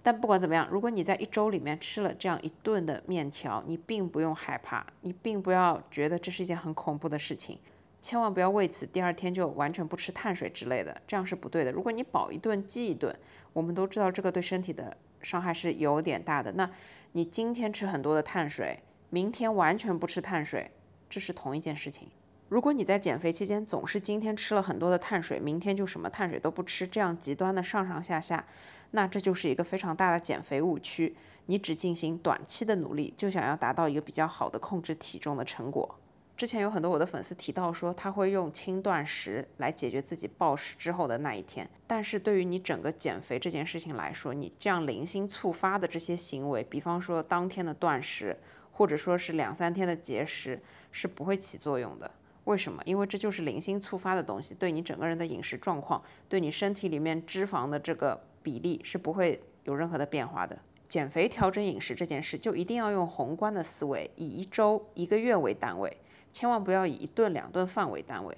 [0.06, 7.58] 但不管怎么样，如果你在一周里面吃了这样一顿的面条，你并不用害怕，你并不要觉得这是一件很恐怖的事情，
[8.02, 11.72] 千万不要为此第二天就完全不吃碳水之类的，这样是不对的。
[11.72, 13.16] 如果你饱一顿饥一顿，
[13.54, 16.52] 我们都知道这个对身体的伤害是有点大的。
[16.52, 16.70] 那
[17.14, 20.70] 你今天吃很多的碳水，明天完全不吃碳水。
[21.10, 22.10] 这是同一件事情。
[22.50, 28.46] 如果你在减肥期间总是今天吃了很多的碳水，明天就什么碳水都不吃，这样极端的上上下下，
[28.92, 31.16] 那这就是一个非常大的减肥误区。
[31.48, 35.96] 你只进行短期的努力，就想要达到一个比较好的控制体重的成果。
[36.38, 41.68] 之前有很多我的粉丝提到说，他会用轻断食来解决自己暴食之后的那一天。
[41.88, 48.38] 但是对于你整个减肥这件事情来说，你这样零星触发的这些行为，比方说当天的断食。
[48.76, 50.60] 或者说是两三天的节食
[50.92, 52.10] 是不会起作用的，
[52.46, 52.82] 为什么？
[52.86, 60.58] 因为这就是零星触发的东西，对你整个人的饮食状况，对你身体里面脂肪的这个比例是不会有任何的变化的。
[60.88, 65.98] 减肥调整饮食这件事，就一定要用宏观的思维，以一周、一个月为单位，
[66.32, 68.38] 千万不要以一顿两顿饭为单位。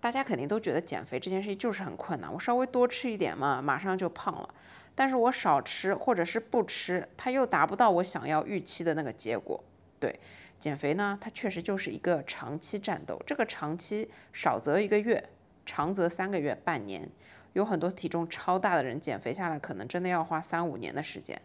[0.00, 4.48] 大家肯定都觉得减肥这件事就是很困难，我稍微多吃一点嘛，马上就胖了。
[4.94, 9.62] 但是我少吃或者是不吃，它又达不到我想要预期的那个结果。
[10.02, 10.18] 对，
[10.58, 13.22] 减肥呢，它确实就是一个长期战斗。
[13.24, 15.30] 这个长期少则一个月，
[15.64, 17.08] 长则三个月、半年。
[17.52, 21.40] 有很多体重超大的人减肥下来，可能真的要花三五年的时间。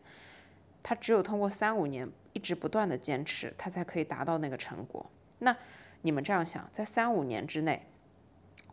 [0.81, 5.05] 他只有通过三五年一直不断的坚持，他才可以达到那个成果。
[5.37, 5.55] 那
[6.01, 7.85] 你们这样想，在三五年之内，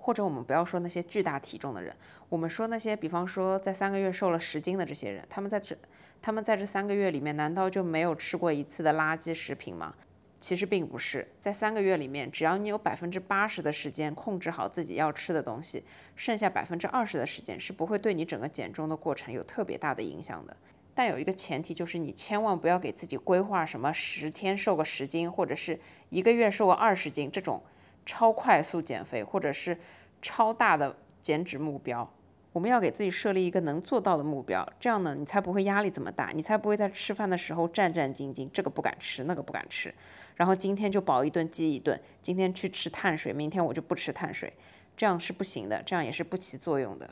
[0.05, 1.97] 或者我们不要说那些巨大体重的人，
[2.29, 5.75] 我们说那些，比方说在三个月瘦了十斤的这些人，他们在这，
[6.21, 9.95] 他们在这三个月里面，难道就没有吃过一次的垃圾食品吗？
[10.39, 15.83] 其实并不是，在三个月里面，只要你有百分之八十的时间控制好自己要吃的东西，
[16.15, 20.55] 剩下百分之二十的时间是不会对你整个减重的过程有特别大的影响的。
[20.93, 27.63] 但有一个前提，就是你千万不要给自己规划什么十天瘦个十斤，或者是一个月瘦个二十斤这种
[28.05, 29.79] 超快速减肥，或者是
[30.21, 32.11] 超大的减脂目标。
[32.53, 39.93] 我们要给自己设立一个能做到的目标，这样呢，你才不会压力这么大，你才不会在吃饭的时候战战兢兢，这个不敢吃，那个不敢吃，
[40.37, 44.53] 然后今天就饱一顿饥一顿，今天去吃碳水，明天我就不吃碳水，
[44.97, 47.11] 这样是不行的，这样也是不起作用的。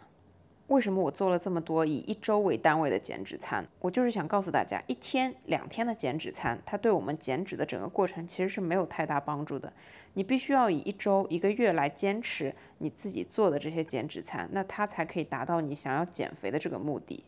[0.72, 3.68] 为什么我做了这么多以一周为单位的减脂餐？
[3.78, 9.70] 我就是想告诉大家，一天两天的减脂餐，它对我们减脂的整个过程其实是没有太大帮助的。
[10.14, 17.22] 你必须要以一周、一个月来坚持你自己做的这些减脂餐，那它才可以达到你想要减肥的这个目的。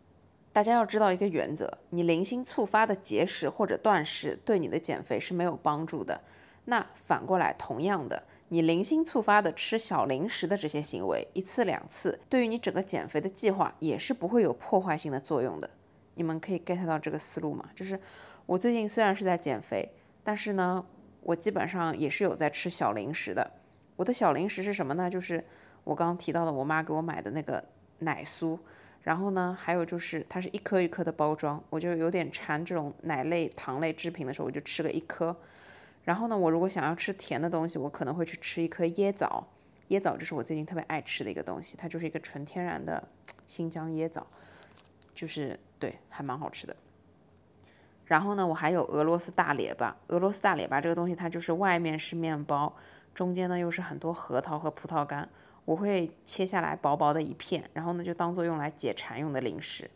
[0.54, 6.22] 大家要知道一个原则：你零星触发的节食或者断食，对你的减肥是没有帮助的。
[6.64, 8.22] 那反过来，同样的。
[8.54, 15.68] 你零星触发的吃小零食的这些行为，一次两次，对于你整个减肥的计划也是不会有破坏性的作用的。
[16.14, 17.68] 你们可以 get 到这个思路吗？
[17.74, 17.98] 就是
[18.46, 19.90] 我最近虽然是在减肥，
[20.22, 20.86] 但是呢，
[21.22, 23.50] 我基本上也是有在吃小零食的。
[23.96, 25.10] 我的小零食是什么呢？
[25.10, 25.44] 就是
[25.82, 27.60] 我刚刚提到的，我妈给我买的那个
[27.98, 28.56] 奶酥。
[29.02, 35.36] 然后呢，还有就是它是一颗一颗的包装，我就有点馋这种奶类、糖类制品的时候，我就吃个一颗。
[36.04, 39.46] 然后呢，我如果想要吃甜的东西，我可能会去吃一颗椰枣。
[39.88, 43.06] 椰枣这是我最近特别爱吃的一个东西，它就是一个纯天然的
[43.46, 44.26] 新疆椰枣，
[45.14, 46.74] 就是对，还蛮好吃的。
[48.06, 49.96] 然后呢，我还有俄罗斯大列巴。
[50.08, 52.74] 俄罗斯大列巴这个东西，它就是外面是面包，
[53.14, 55.28] 中间呢又是很多核桃和葡萄干。
[55.64, 59.90] 我会切下来薄薄的一片，然后呢就当做用来解馋用的零食。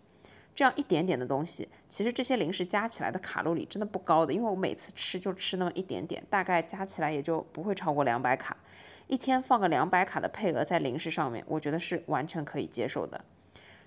[0.58, 8.56] 这样一点点的东西，其实这些零食加起来的卡路里真的不高的，因为我每次吃就吃那么一点点，大概加起来也就不会超过两百卡。
[9.06, 13.24] 一天放个两百卡的配额在零食上面，我觉得是完全可以接受的。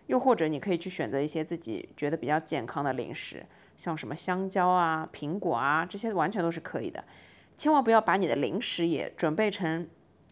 [0.08, 7.04] 又或者你可以去选择一些自己觉得比较健康的零食，像什么香蕉啊、苹果啊，这些完全都是可以的。
[7.58, 9.90] 千万不要把你的零食也准备成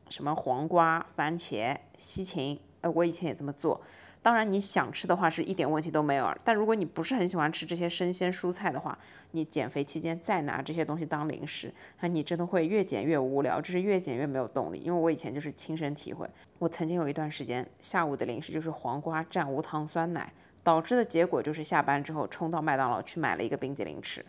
[0.10, 2.58] 什么黄瓜、番茄、西芹。
[2.82, 3.82] 呃，我以前也这么做。
[4.22, 6.30] 当然，你想吃的话是一点问题都没有。
[6.44, 8.98] 但如果你不是很喜欢吃这些生鲜蔬菜的话，
[9.32, 14.80] 你减肥期间再拿这些东西当零食，那你真的会越减越无聊，就是越减越没有动力。
[14.80, 24.26] 因为我以前就是亲身体会，我曾经有一段时间下午的零食就是黄瓜蘸无糖酸奶，导致的结果就是下班之后冲到麦当劳去买了一个冰激凌吃。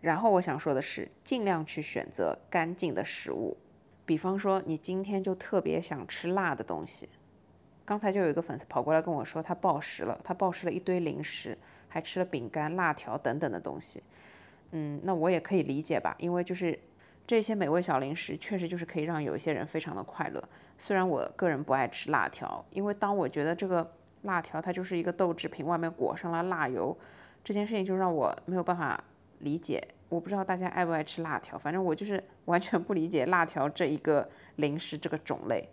[0.00, 3.56] 然后我想说的是，尽量去选择干净的食物。
[4.10, 7.08] 比方说，你今天就特别想吃辣的东西，
[7.84, 14.02] 刚才就有一个粉丝跑过来跟我说，他暴食了，他暴食了一堆零食，还吃了饼干、辣条等等的东西。
[14.72, 16.76] 嗯，那我也可以理解吧，因为就是
[17.24, 20.42] 这些美味小零食，确实就是可以让有一些人非常的快乐。
[20.76, 23.92] 虽然我个人不爱吃辣条，因为当我觉得这个
[24.22, 26.98] 辣条它就是一个豆制品，外面裹上了辣油，
[27.44, 29.04] 这件事情就让我没有办法
[29.38, 29.80] 理解。
[30.10, 35.70] 我不知道大家爱不爱吃辣条，反正我就是完全不理解辣条这一个零食这个种类。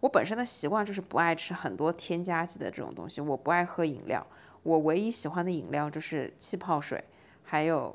[0.00, 4.26] 我本身的习惯就是不爱吃很多添加剂的这种东西，我不爱喝饮料。
[4.62, 7.04] 我唯一喜欢的饮料就是气泡水，
[7.42, 7.94] 还有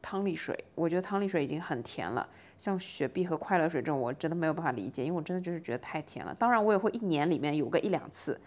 [0.00, 0.64] 汤力水。
[0.74, 2.28] 我觉得汤力水已经很甜了，
[2.58, 6.34] 像雪碧和快乐水这种，我真的没有办法理解，因为我真的就是觉得太甜了。
[6.34, 8.40] 当然，我也会一年里面有个一两次，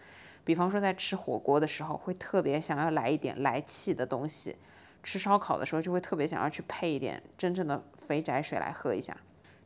[0.44, 4.58] 比方说在吃火锅的时候，会特别想要来一点来气的东西。
[5.06, 9.16] 吃烧烤的时候就会特别想要去配一点真正的肥宅水来喝一下。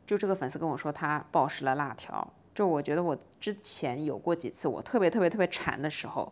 [0.06, 6.30] 就这个粉丝跟我说他暴食了辣条，就我觉得我之前有过几次我特别特别特别馋的时候，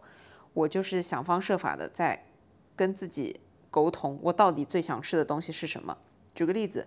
[0.53, 2.27] 我就是想方设法的在
[2.77, 3.41] 跟自己
[3.71, 5.97] 沟通，我到底最想吃的东西是什么。
[6.35, 6.87] 举个例子，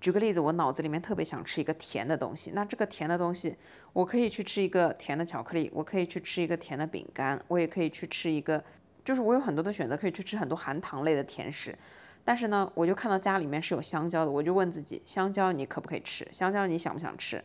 [0.00, 3.56] 举个例子，我脑子里面特别想吃一个甜的东西，那这个甜的东西
[3.92, 8.64] 我可以去吃一个甜的巧克力，我可以去吃一个甜的饼干，我也可以去吃一个。
[9.04, 11.76] 就是我有很多的选择，可以去吃很多含糖类的甜食，
[12.24, 16.26] 但是呢，我就看到家里面是有香蕉的，我就问自己，香蕉你可不可以吃？
[16.32, 17.44] 香蕉你想不想吃？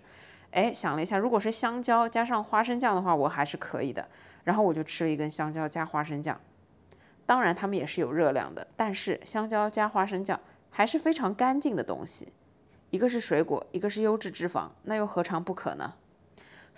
[0.51, 4.07] 哎，想了一下，如果是香蕉加上花生酱的话，我还是可以的。
[4.45, 6.39] 然后我就吃了一根香蕉加花生酱。
[7.25, 10.39] 当然，它们也是有热量的，但是香蕉加花生酱
[10.71, 12.29] 还是非常干净的东西。
[12.89, 15.93] 一个是水果，一个是优质脂肪，那又何尝不可呢？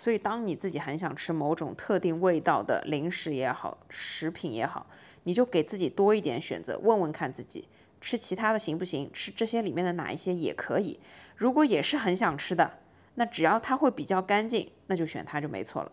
[0.02, 4.84] 所以，当你自己很想吃某种特定味道的零食也好，食品也好，
[5.22, 7.68] 你就给自己多一点选择，问问看自己，
[8.00, 9.08] 吃其他的行不行？
[9.12, 10.98] 吃这些里面的哪一些也可以？
[11.36, 12.78] 如果也是很想吃的，
[13.14, 15.92] 那只要它会比较干净，那就选它就没错了。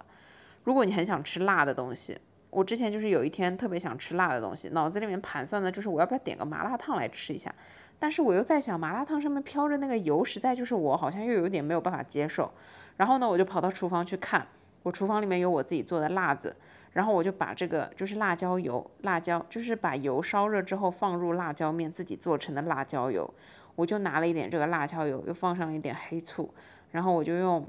[0.64, 2.18] 如果你很想吃辣的东西，
[2.50, 7.54] 我之前就是有一天特别想吃辣的东西，脑子里面盘算的就是我要不要点个麻辣烫来吃一下，
[8.00, 12.52] 但是我又在想麻辣烫上面飘着那个油，实在就是我好像又有点没有办法接受。
[12.98, 14.48] 然后呢，我就跑到厨房去看，
[14.84, 16.56] 我厨房里面有我自己做的辣子，
[16.92, 23.32] 然后我就把这个就是辣椒油，辣椒就是把油烧热之后放入辣椒面自己做成的辣椒油，
[23.76, 26.52] 我就拿了一点这个辣椒油，又放上了一点黑醋，
[26.92, 27.66] 然后我就用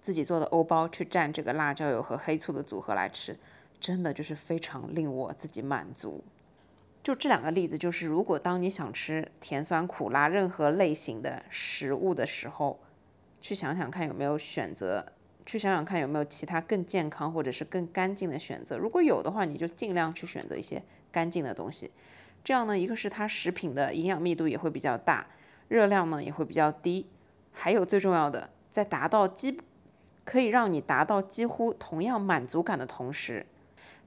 [0.00, 3.36] 自己做的欧包去蘸这个辣椒油和黑醋的组合来吃。
[3.80, 6.22] 真的就是非常令我自己满足。
[7.02, 12.78] 就这两个例子，就是如果当你想吃甜酸苦辣任何类型的食物的时候，
[13.40, 15.06] 去想想看有没有选择，
[15.46, 18.76] 去想想看有没有其他更健康或者是更干净的选择。
[18.76, 21.90] 如果有的话，你就尽量去选择一些干净的东西。
[22.44, 25.26] 这样呢，一个是它食品的营养密度也会比较大，
[25.68, 27.06] 热量呢也会比较低，
[27.50, 29.58] 还有最重要的，在达到基
[30.24, 33.46] 可以让你达到几乎同样满足感的同时。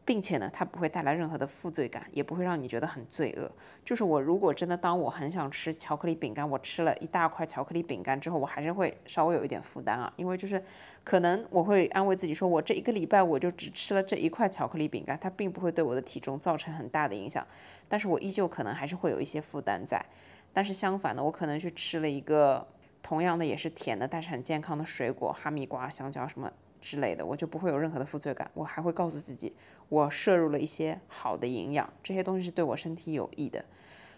[0.05, 3.49] 并且呢，它不会带来任何的负罪感，也不会让你觉得很罪恶。
[3.85, 10.61] 就是我如果真的当我很想吃巧克力饼干，我吃了一大块巧克力饼干之后，我还是会稍微有一点负担啊，因为就是
[11.03, 17.45] 可能我会安慰自己说，我这一个礼拜我就只吃了这一块巧克力饼干，它并不会对我的体重造成很大的影响，
[17.87, 20.05] 但是我依旧可能还是会有一些负担在。
[20.51, 22.67] 但是相反的，我可能去吃了一个
[23.01, 26.51] 同样的也是甜的，但是很健康的水果，哈密瓜、香蕉什么。
[26.83, 28.51] 之类的，我就不会有任何的负罪感。
[28.53, 29.55] 我还会告诉自己，
[29.87, 33.63] 我摄入了一些好的营养，这些东西是对我身体有益的，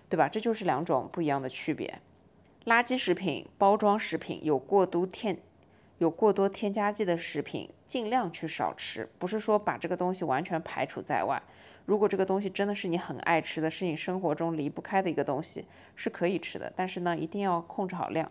[0.09, 0.27] 对吧？
[0.27, 2.01] 这就是两种不一样的区别。
[2.65, 5.37] 垃圾食品、包装食品有过多添
[5.99, 9.07] 有过多添加剂的食品，尽量去少吃。
[9.19, 11.41] 不是说把这个东西完全排除在外。
[11.85, 16.73] 如果这个东西真的是你很爱吃的，是你生活中离不开的一个东西，是可以吃的。
[16.75, 18.29] 但是呢，一定要控制好量。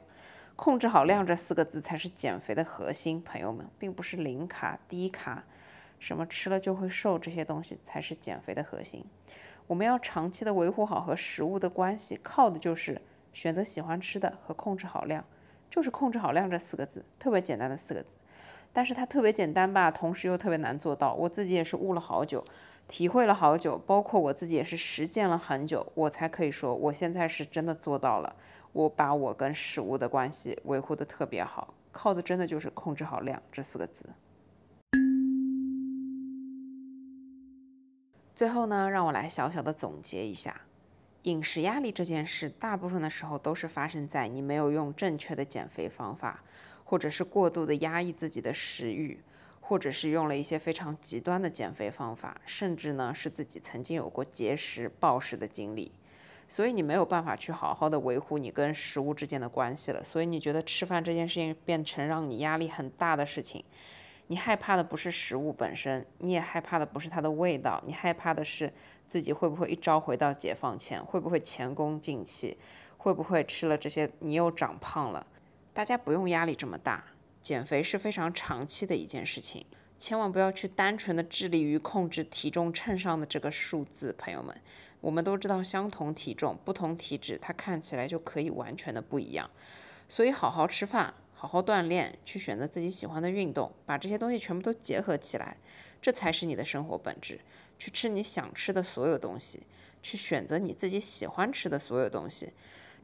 [0.57, 5.45] 控制好量这四个字才是减肥的核心，朋友们，并不是零卡、低卡，
[5.99, 9.05] 什么吃了就会瘦这些东西才是减肥的核心。
[9.67, 13.03] 我们要长期的维护好和食物的关系，靠的就是
[13.33, 15.25] 选择喜欢吃的和控制好量，
[15.69, 18.17] 就是控制好量这四个字，特别简单的四个字。
[18.73, 21.15] 但是它特别简单吧，同时又特别难做到。
[21.15, 22.45] 我自己也是悟了好久。
[22.87, 28.37] 体会了好久，包括我自己也是实践了很久，我才可以说我现在是真的做到了。
[28.73, 34.11] 我把我跟食物的关系维护的特别好，靠的真的就是控制好量这四个字。
[38.35, 40.63] 最后呢，让我来小小的总结一下，
[41.23, 46.43] 饮食压力这件事，大部分的时候都是发生在你没有用正确的减肥方法，
[46.85, 49.21] 或者是过度的压抑自己的食欲。
[49.67, 55.91] 或者是用了一些非常极端的减肥方法，甚至呢是自己曾经有过节食、暴食的经历，
[56.47, 60.05] 所以你没有办法去好好的维护你跟食物之间的关系了。
[60.05, 63.65] 所以你觉得吃饭这件事情变成让你压力很大的事情，
[64.27, 68.71] 你害怕的不是食物本身，你也害怕的不是它的味道，你害怕的是
[69.07, 72.59] 自己会不会一朝回到解放前，会不会前功尽弃，
[72.99, 75.27] 会不会吃了这些你又长胖了？
[75.73, 77.03] 大家不用压力这么大。
[77.45, 79.67] 减肥是非常长期的一件事情，
[79.99, 84.15] 千万不要去单纯的致力于控制体重秤上的这个数字。
[84.17, 84.59] 朋友们，
[85.03, 89.51] 我们都知道，相同体重不同体质，它看起来就可以完全的不一样。
[90.09, 95.59] 所以，好好吃饭，好好锻炼，去选择自己喜欢的运动，把这些东西全部都结合起来，
[96.01, 97.41] 这才是你的生活本质。
[97.79, 99.65] 去吃你想吃的所有东西，
[100.03, 102.55] 去选择你自己喜欢吃的所有东西。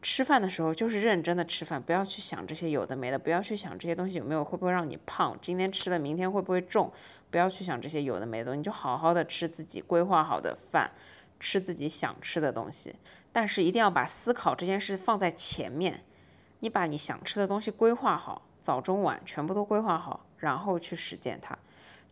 [0.03, 6.91] 吃饭的时候就是认真的吃饭，不要去想这些有的没的，不要去想这些东西有没有会不会让你胖，今天吃了明天会不会重，
[7.31, 10.91] 不要去想这些有的没的，你就好好的吃自己规划好的饭，
[11.39, 12.95] 吃自己想吃的东西，
[13.31, 16.03] 但是一定要把思考这件事放在前面，
[16.61, 21.59] 你把你想吃的东西规划好，早中晚全部都规划好，然后去实践它，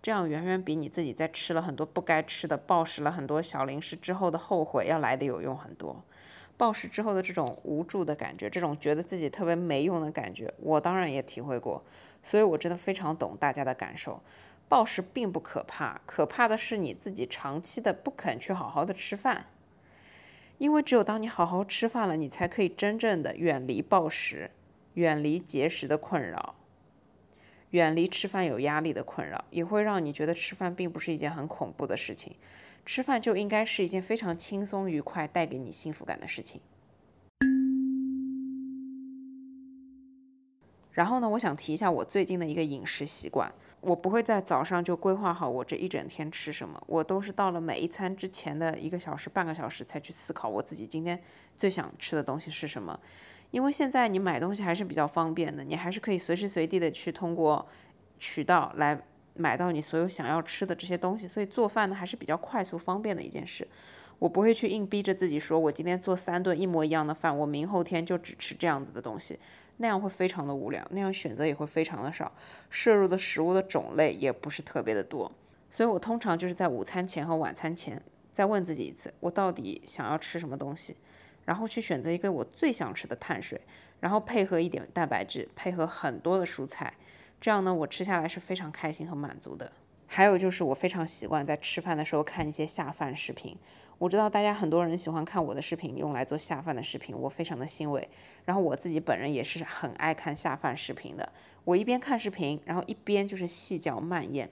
[0.03, 6.05] 这样远远比你自己在吃了很多不该吃的暴食了很多小零食之后的后悔要来的有用很多。
[6.59, 11.83] 暴食之后的这种无助的感觉，这种觉得自己特别没用的感觉，我当然也体会过，
[12.23, 14.21] 所以我真的非常懂大家的感受。
[14.69, 19.47] 暴食并不可怕，可怕的是你自己长期的不肯去好好的吃饭。
[20.59, 24.51] 因为只有当你好好吃饭了，你才可以真正的远离暴食，
[24.95, 26.57] 远离节食的困扰，
[27.71, 32.35] 远离吃饭有压力的困扰，也会让你觉得吃饭并不是一件很恐怖的事情。
[32.89, 36.59] 吃饭就应该是一件非常轻松愉快、带给你幸福感的事情。
[40.93, 43.53] 然后呢，我想提一下我最近的一个饮食习惯。
[43.83, 51.21] 我不会在早上就规划好我这一整天吃什么，我都是到了每一餐之前的一个小时、半个小时才去思考我自己今天
[51.59, 52.99] 最想吃的东西是什么。
[53.51, 57.69] 因为现在你买东西还是比较方便的，你还是可以随时随地的去通过
[58.19, 58.99] 渠道来
[59.39, 63.67] 买到你所有想要吃的这些东西，所以做饭呢还是比较快速方便的一件事。
[64.19, 69.39] 我不会去硬逼着自己说，我今天做三顿一模一样的饭，我明后天就只吃这样子的东西。
[69.81, 72.33] 那样会非常的无聊，那样选择也会非常的少，
[72.69, 75.31] 摄入的食物的种类也不是特别的多，
[75.71, 80.97] 所以我通常就是在午餐前和晚餐前再问自己一次，我到底想要吃什么东西，
[81.45, 83.61] 然后去选择一个我最想吃的碳水，
[84.01, 86.93] 然后配合一点蛋白质，配合很多的蔬菜，
[87.41, 89.71] 这样呢，我吃下来是非常开心和满足的。
[90.11, 93.55] 还有就是我非常习惯在吃饭的时候看一些下饭视频。
[93.99, 98.09] 我知道大家很多人喜欢看我的视频，用来做下饭的视频，我非常的欣慰。
[98.47, 101.31] 然后我自己本人也是很爱看下饭视频的。
[101.65, 104.49] 我一边看视频，然后一边就是细嚼慢咽。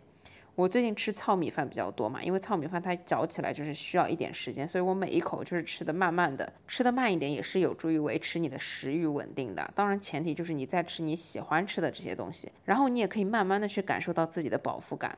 [0.57, 9.71] 我最近吃糙米饭比较多嘛，因为糙米饭它嚼起来就是需要一点时间，所以我每一口就是吃的慢慢的，吃的慢一点也是有助于维持你的食欲稳定的。
[9.75, 15.17] 当然前提就是你在吃你喜欢吃的这些东西，然后你也可以慢慢的去感受到自己的饱腹感。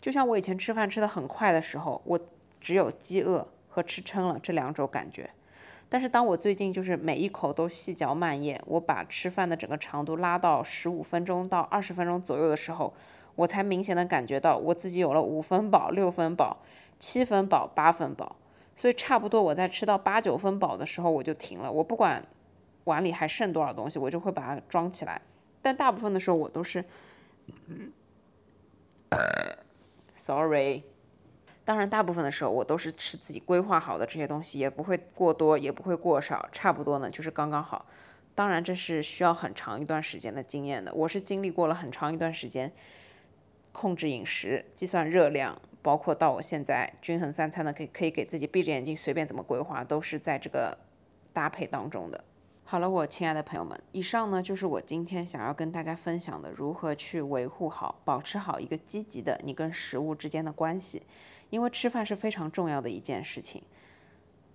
[0.00, 2.20] 就像我以前吃饭吃的很快的时候，我
[2.60, 5.28] 只有饥饿和吃撑了这两种感觉。
[5.88, 12.92] 但是当我最近就是每一口都细嚼慢咽，我把吃饭的整个长度拉到十五分钟到二十分钟左右的时候，
[13.36, 16.58] 我才明显的感觉到我自己有了五分饱、六分饱、
[16.98, 18.34] 七分饱、八分饱。
[18.74, 22.22] 所以差不多我在吃到八九分饱的时候我就停了，我不管
[22.84, 25.22] 碗里还剩多少东西，我就会把它装起来。
[25.62, 26.84] 但大部分的时候我都是。
[30.14, 30.82] Sorry，
[31.64, 37.86] 当然，大部分的时候我都是吃自己规划好的这些东西，也不会过多，也不会过少，差不多呢就是刚刚好。
[38.34, 40.92] 当然，这是需要很长一段时间的经验的。
[40.92, 42.70] 我是经历过了很长一段时间
[43.76, 50.78] 控制饮食、计算热量，包括到我现在均衡三餐的，可以可以给自己闭着眼睛随便怎么规划，都是在这个
[51.34, 52.24] 搭配当中的。
[52.64, 61.02] 好了，我亲爱的朋友们，以上呢就是我今天想要跟大家分享的，如何去维护好、保持好一个积极的你跟食物之间的关系。
[61.50, 63.62] 因为吃饭是非常重要的一件事情，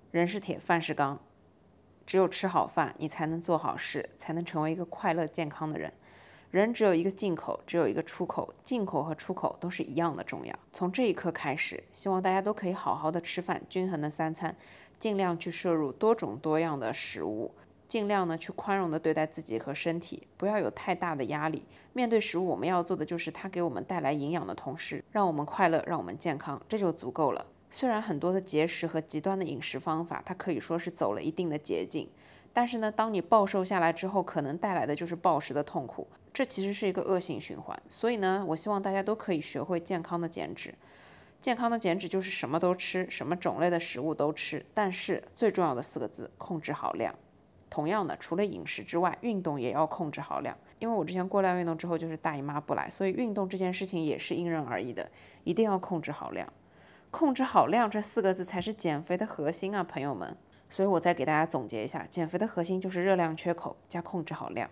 [0.10, 1.22] 人是铁，饭是钢，
[2.08, 5.94] 只有吃好饭，你才能做好事，才能成为一个快乐健康的人。
[6.52, 10.54] 人只有一个进口，只有一个出口，进口和出口都是一样的重要。
[10.74, 14.54] 从这一刻开始，希望大家都可以好好的吃饭，均衡的三餐，
[15.00, 17.52] 尽量去摄入多种多样的食物。
[17.88, 21.64] 尽量呢去宽容的对待自己和身体，不要有太大的压力。
[21.94, 27.46] 面对食物，我们要做的就是它给我们带来营养的同时，让我们快乐，让我们健康，这就足够了。
[27.70, 32.10] 虽然很多的节食和极端的饮食方法，它可以说是走了一定的捷径，
[32.52, 37.78] 但是呢，当你暴瘦下来之后，可能带来的就是暴食的痛苦，这其实是一个恶性循环。
[37.90, 40.74] 所以呢，我希望大家都可以学会健康的减脂。
[41.40, 47.14] 健康的减脂就是什么都吃，什么种类的食物都吃，但是最重要的四个字：控制好量。
[47.70, 50.56] 同样的，除了饮食之外，运动也要控制好量。
[50.78, 55.10] 因为我之前过量运动之后就是大姨妈不来，所以运动这件事情也是因人而异的，
[55.44, 56.48] 一定要控制好量。
[57.10, 60.38] 控制好量这四个字才是减肥的核心啊，朋友们。
[60.70, 64.70] 所以我再给大家总结一下，减肥的核心就是热量缺口加控制好量。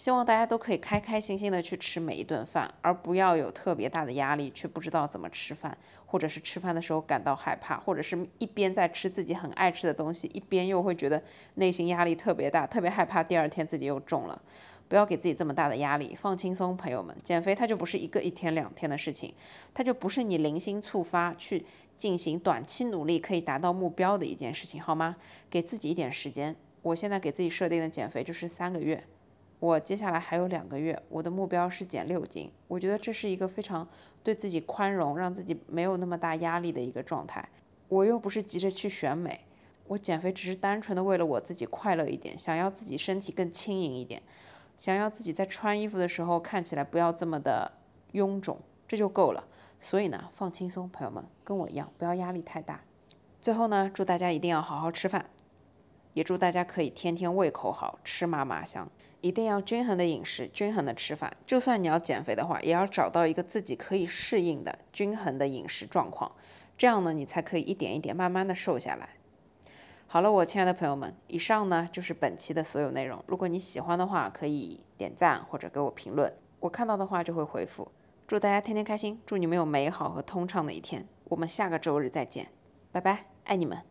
[0.00, 5.76] 希望大家都可以开开心心的去吃每一顿饭，而不要有特别大的压力，却不知道怎么吃饭，
[6.06, 11.22] 或者是吃饭的时候感到害怕，或者是一边在吃自己很爱吃的东西，一边又会觉得
[11.56, 14.40] 内心压力特别大，特别害怕第二天自己又重了。
[14.88, 17.14] 不要给自己这么大的压力，放轻松，朋友们。
[17.22, 19.34] 减肥它就不是一个一天两天的事情，
[19.74, 21.66] 它就不是你零星触发去
[21.98, 25.16] 进行短期努力可以达到目标的一件事情，好吗？
[25.50, 26.56] 给自己一点时间。
[26.80, 29.04] 我现在给自己设定的减肥就是三个月。
[29.60, 32.50] 我接下来还有两个月，我的目标是减六斤。
[32.66, 33.86] 我觉得这是一个非常
[34.22, 37.46] 对自己宽容，让自己没有那么大压力的一个状态。
[37.88, 39.46] 我又不是急着去选美，
[39.86, 44.22] 我减肥只是单纯的为了我自己快乐一点，想要自己身体更轻盈一点，
[44.78, 47.70] 想要自己在穿衣服的时候看起来不要这么的
[48.12, 48.58] 臃肿，
[48.88, 49.44] 这就够了。
[49.78, 52.80] 所以呢，放轻松，朋友们，跟我一样，不要压力太大。
[53.42, 55.28] 最后呢，祝大家一定要好好吃饭，
[56.14, 58.90] 也祝大家可以天天胃口好吃嘛嘛香。
[59.20, 61.36] 一定要均衡的饮食，均衡的吃饭。
[61.46, 66.32] 就算你要减肥的话，也要找到一个自己可以适应的均衡的饮食状况，
[66.78, 69.10] 这样呢，你才可以一点一点慢慢的瘦下来。
[70.06, 73.22] 好了，我亲爱的朋友们，以上呢就是本期的所有内容。
[73.26, 77.92] 如果你喜欢的话，可以点赞或者给我评论，我看到的话就会回复。
[78.26, 81.06] 祝大家天天开心，祝你们有美好和通畅的一天。
[81.24, 82.48] 我们下个周日再见，
[82.90, 83.89] 拜拜，爱你们。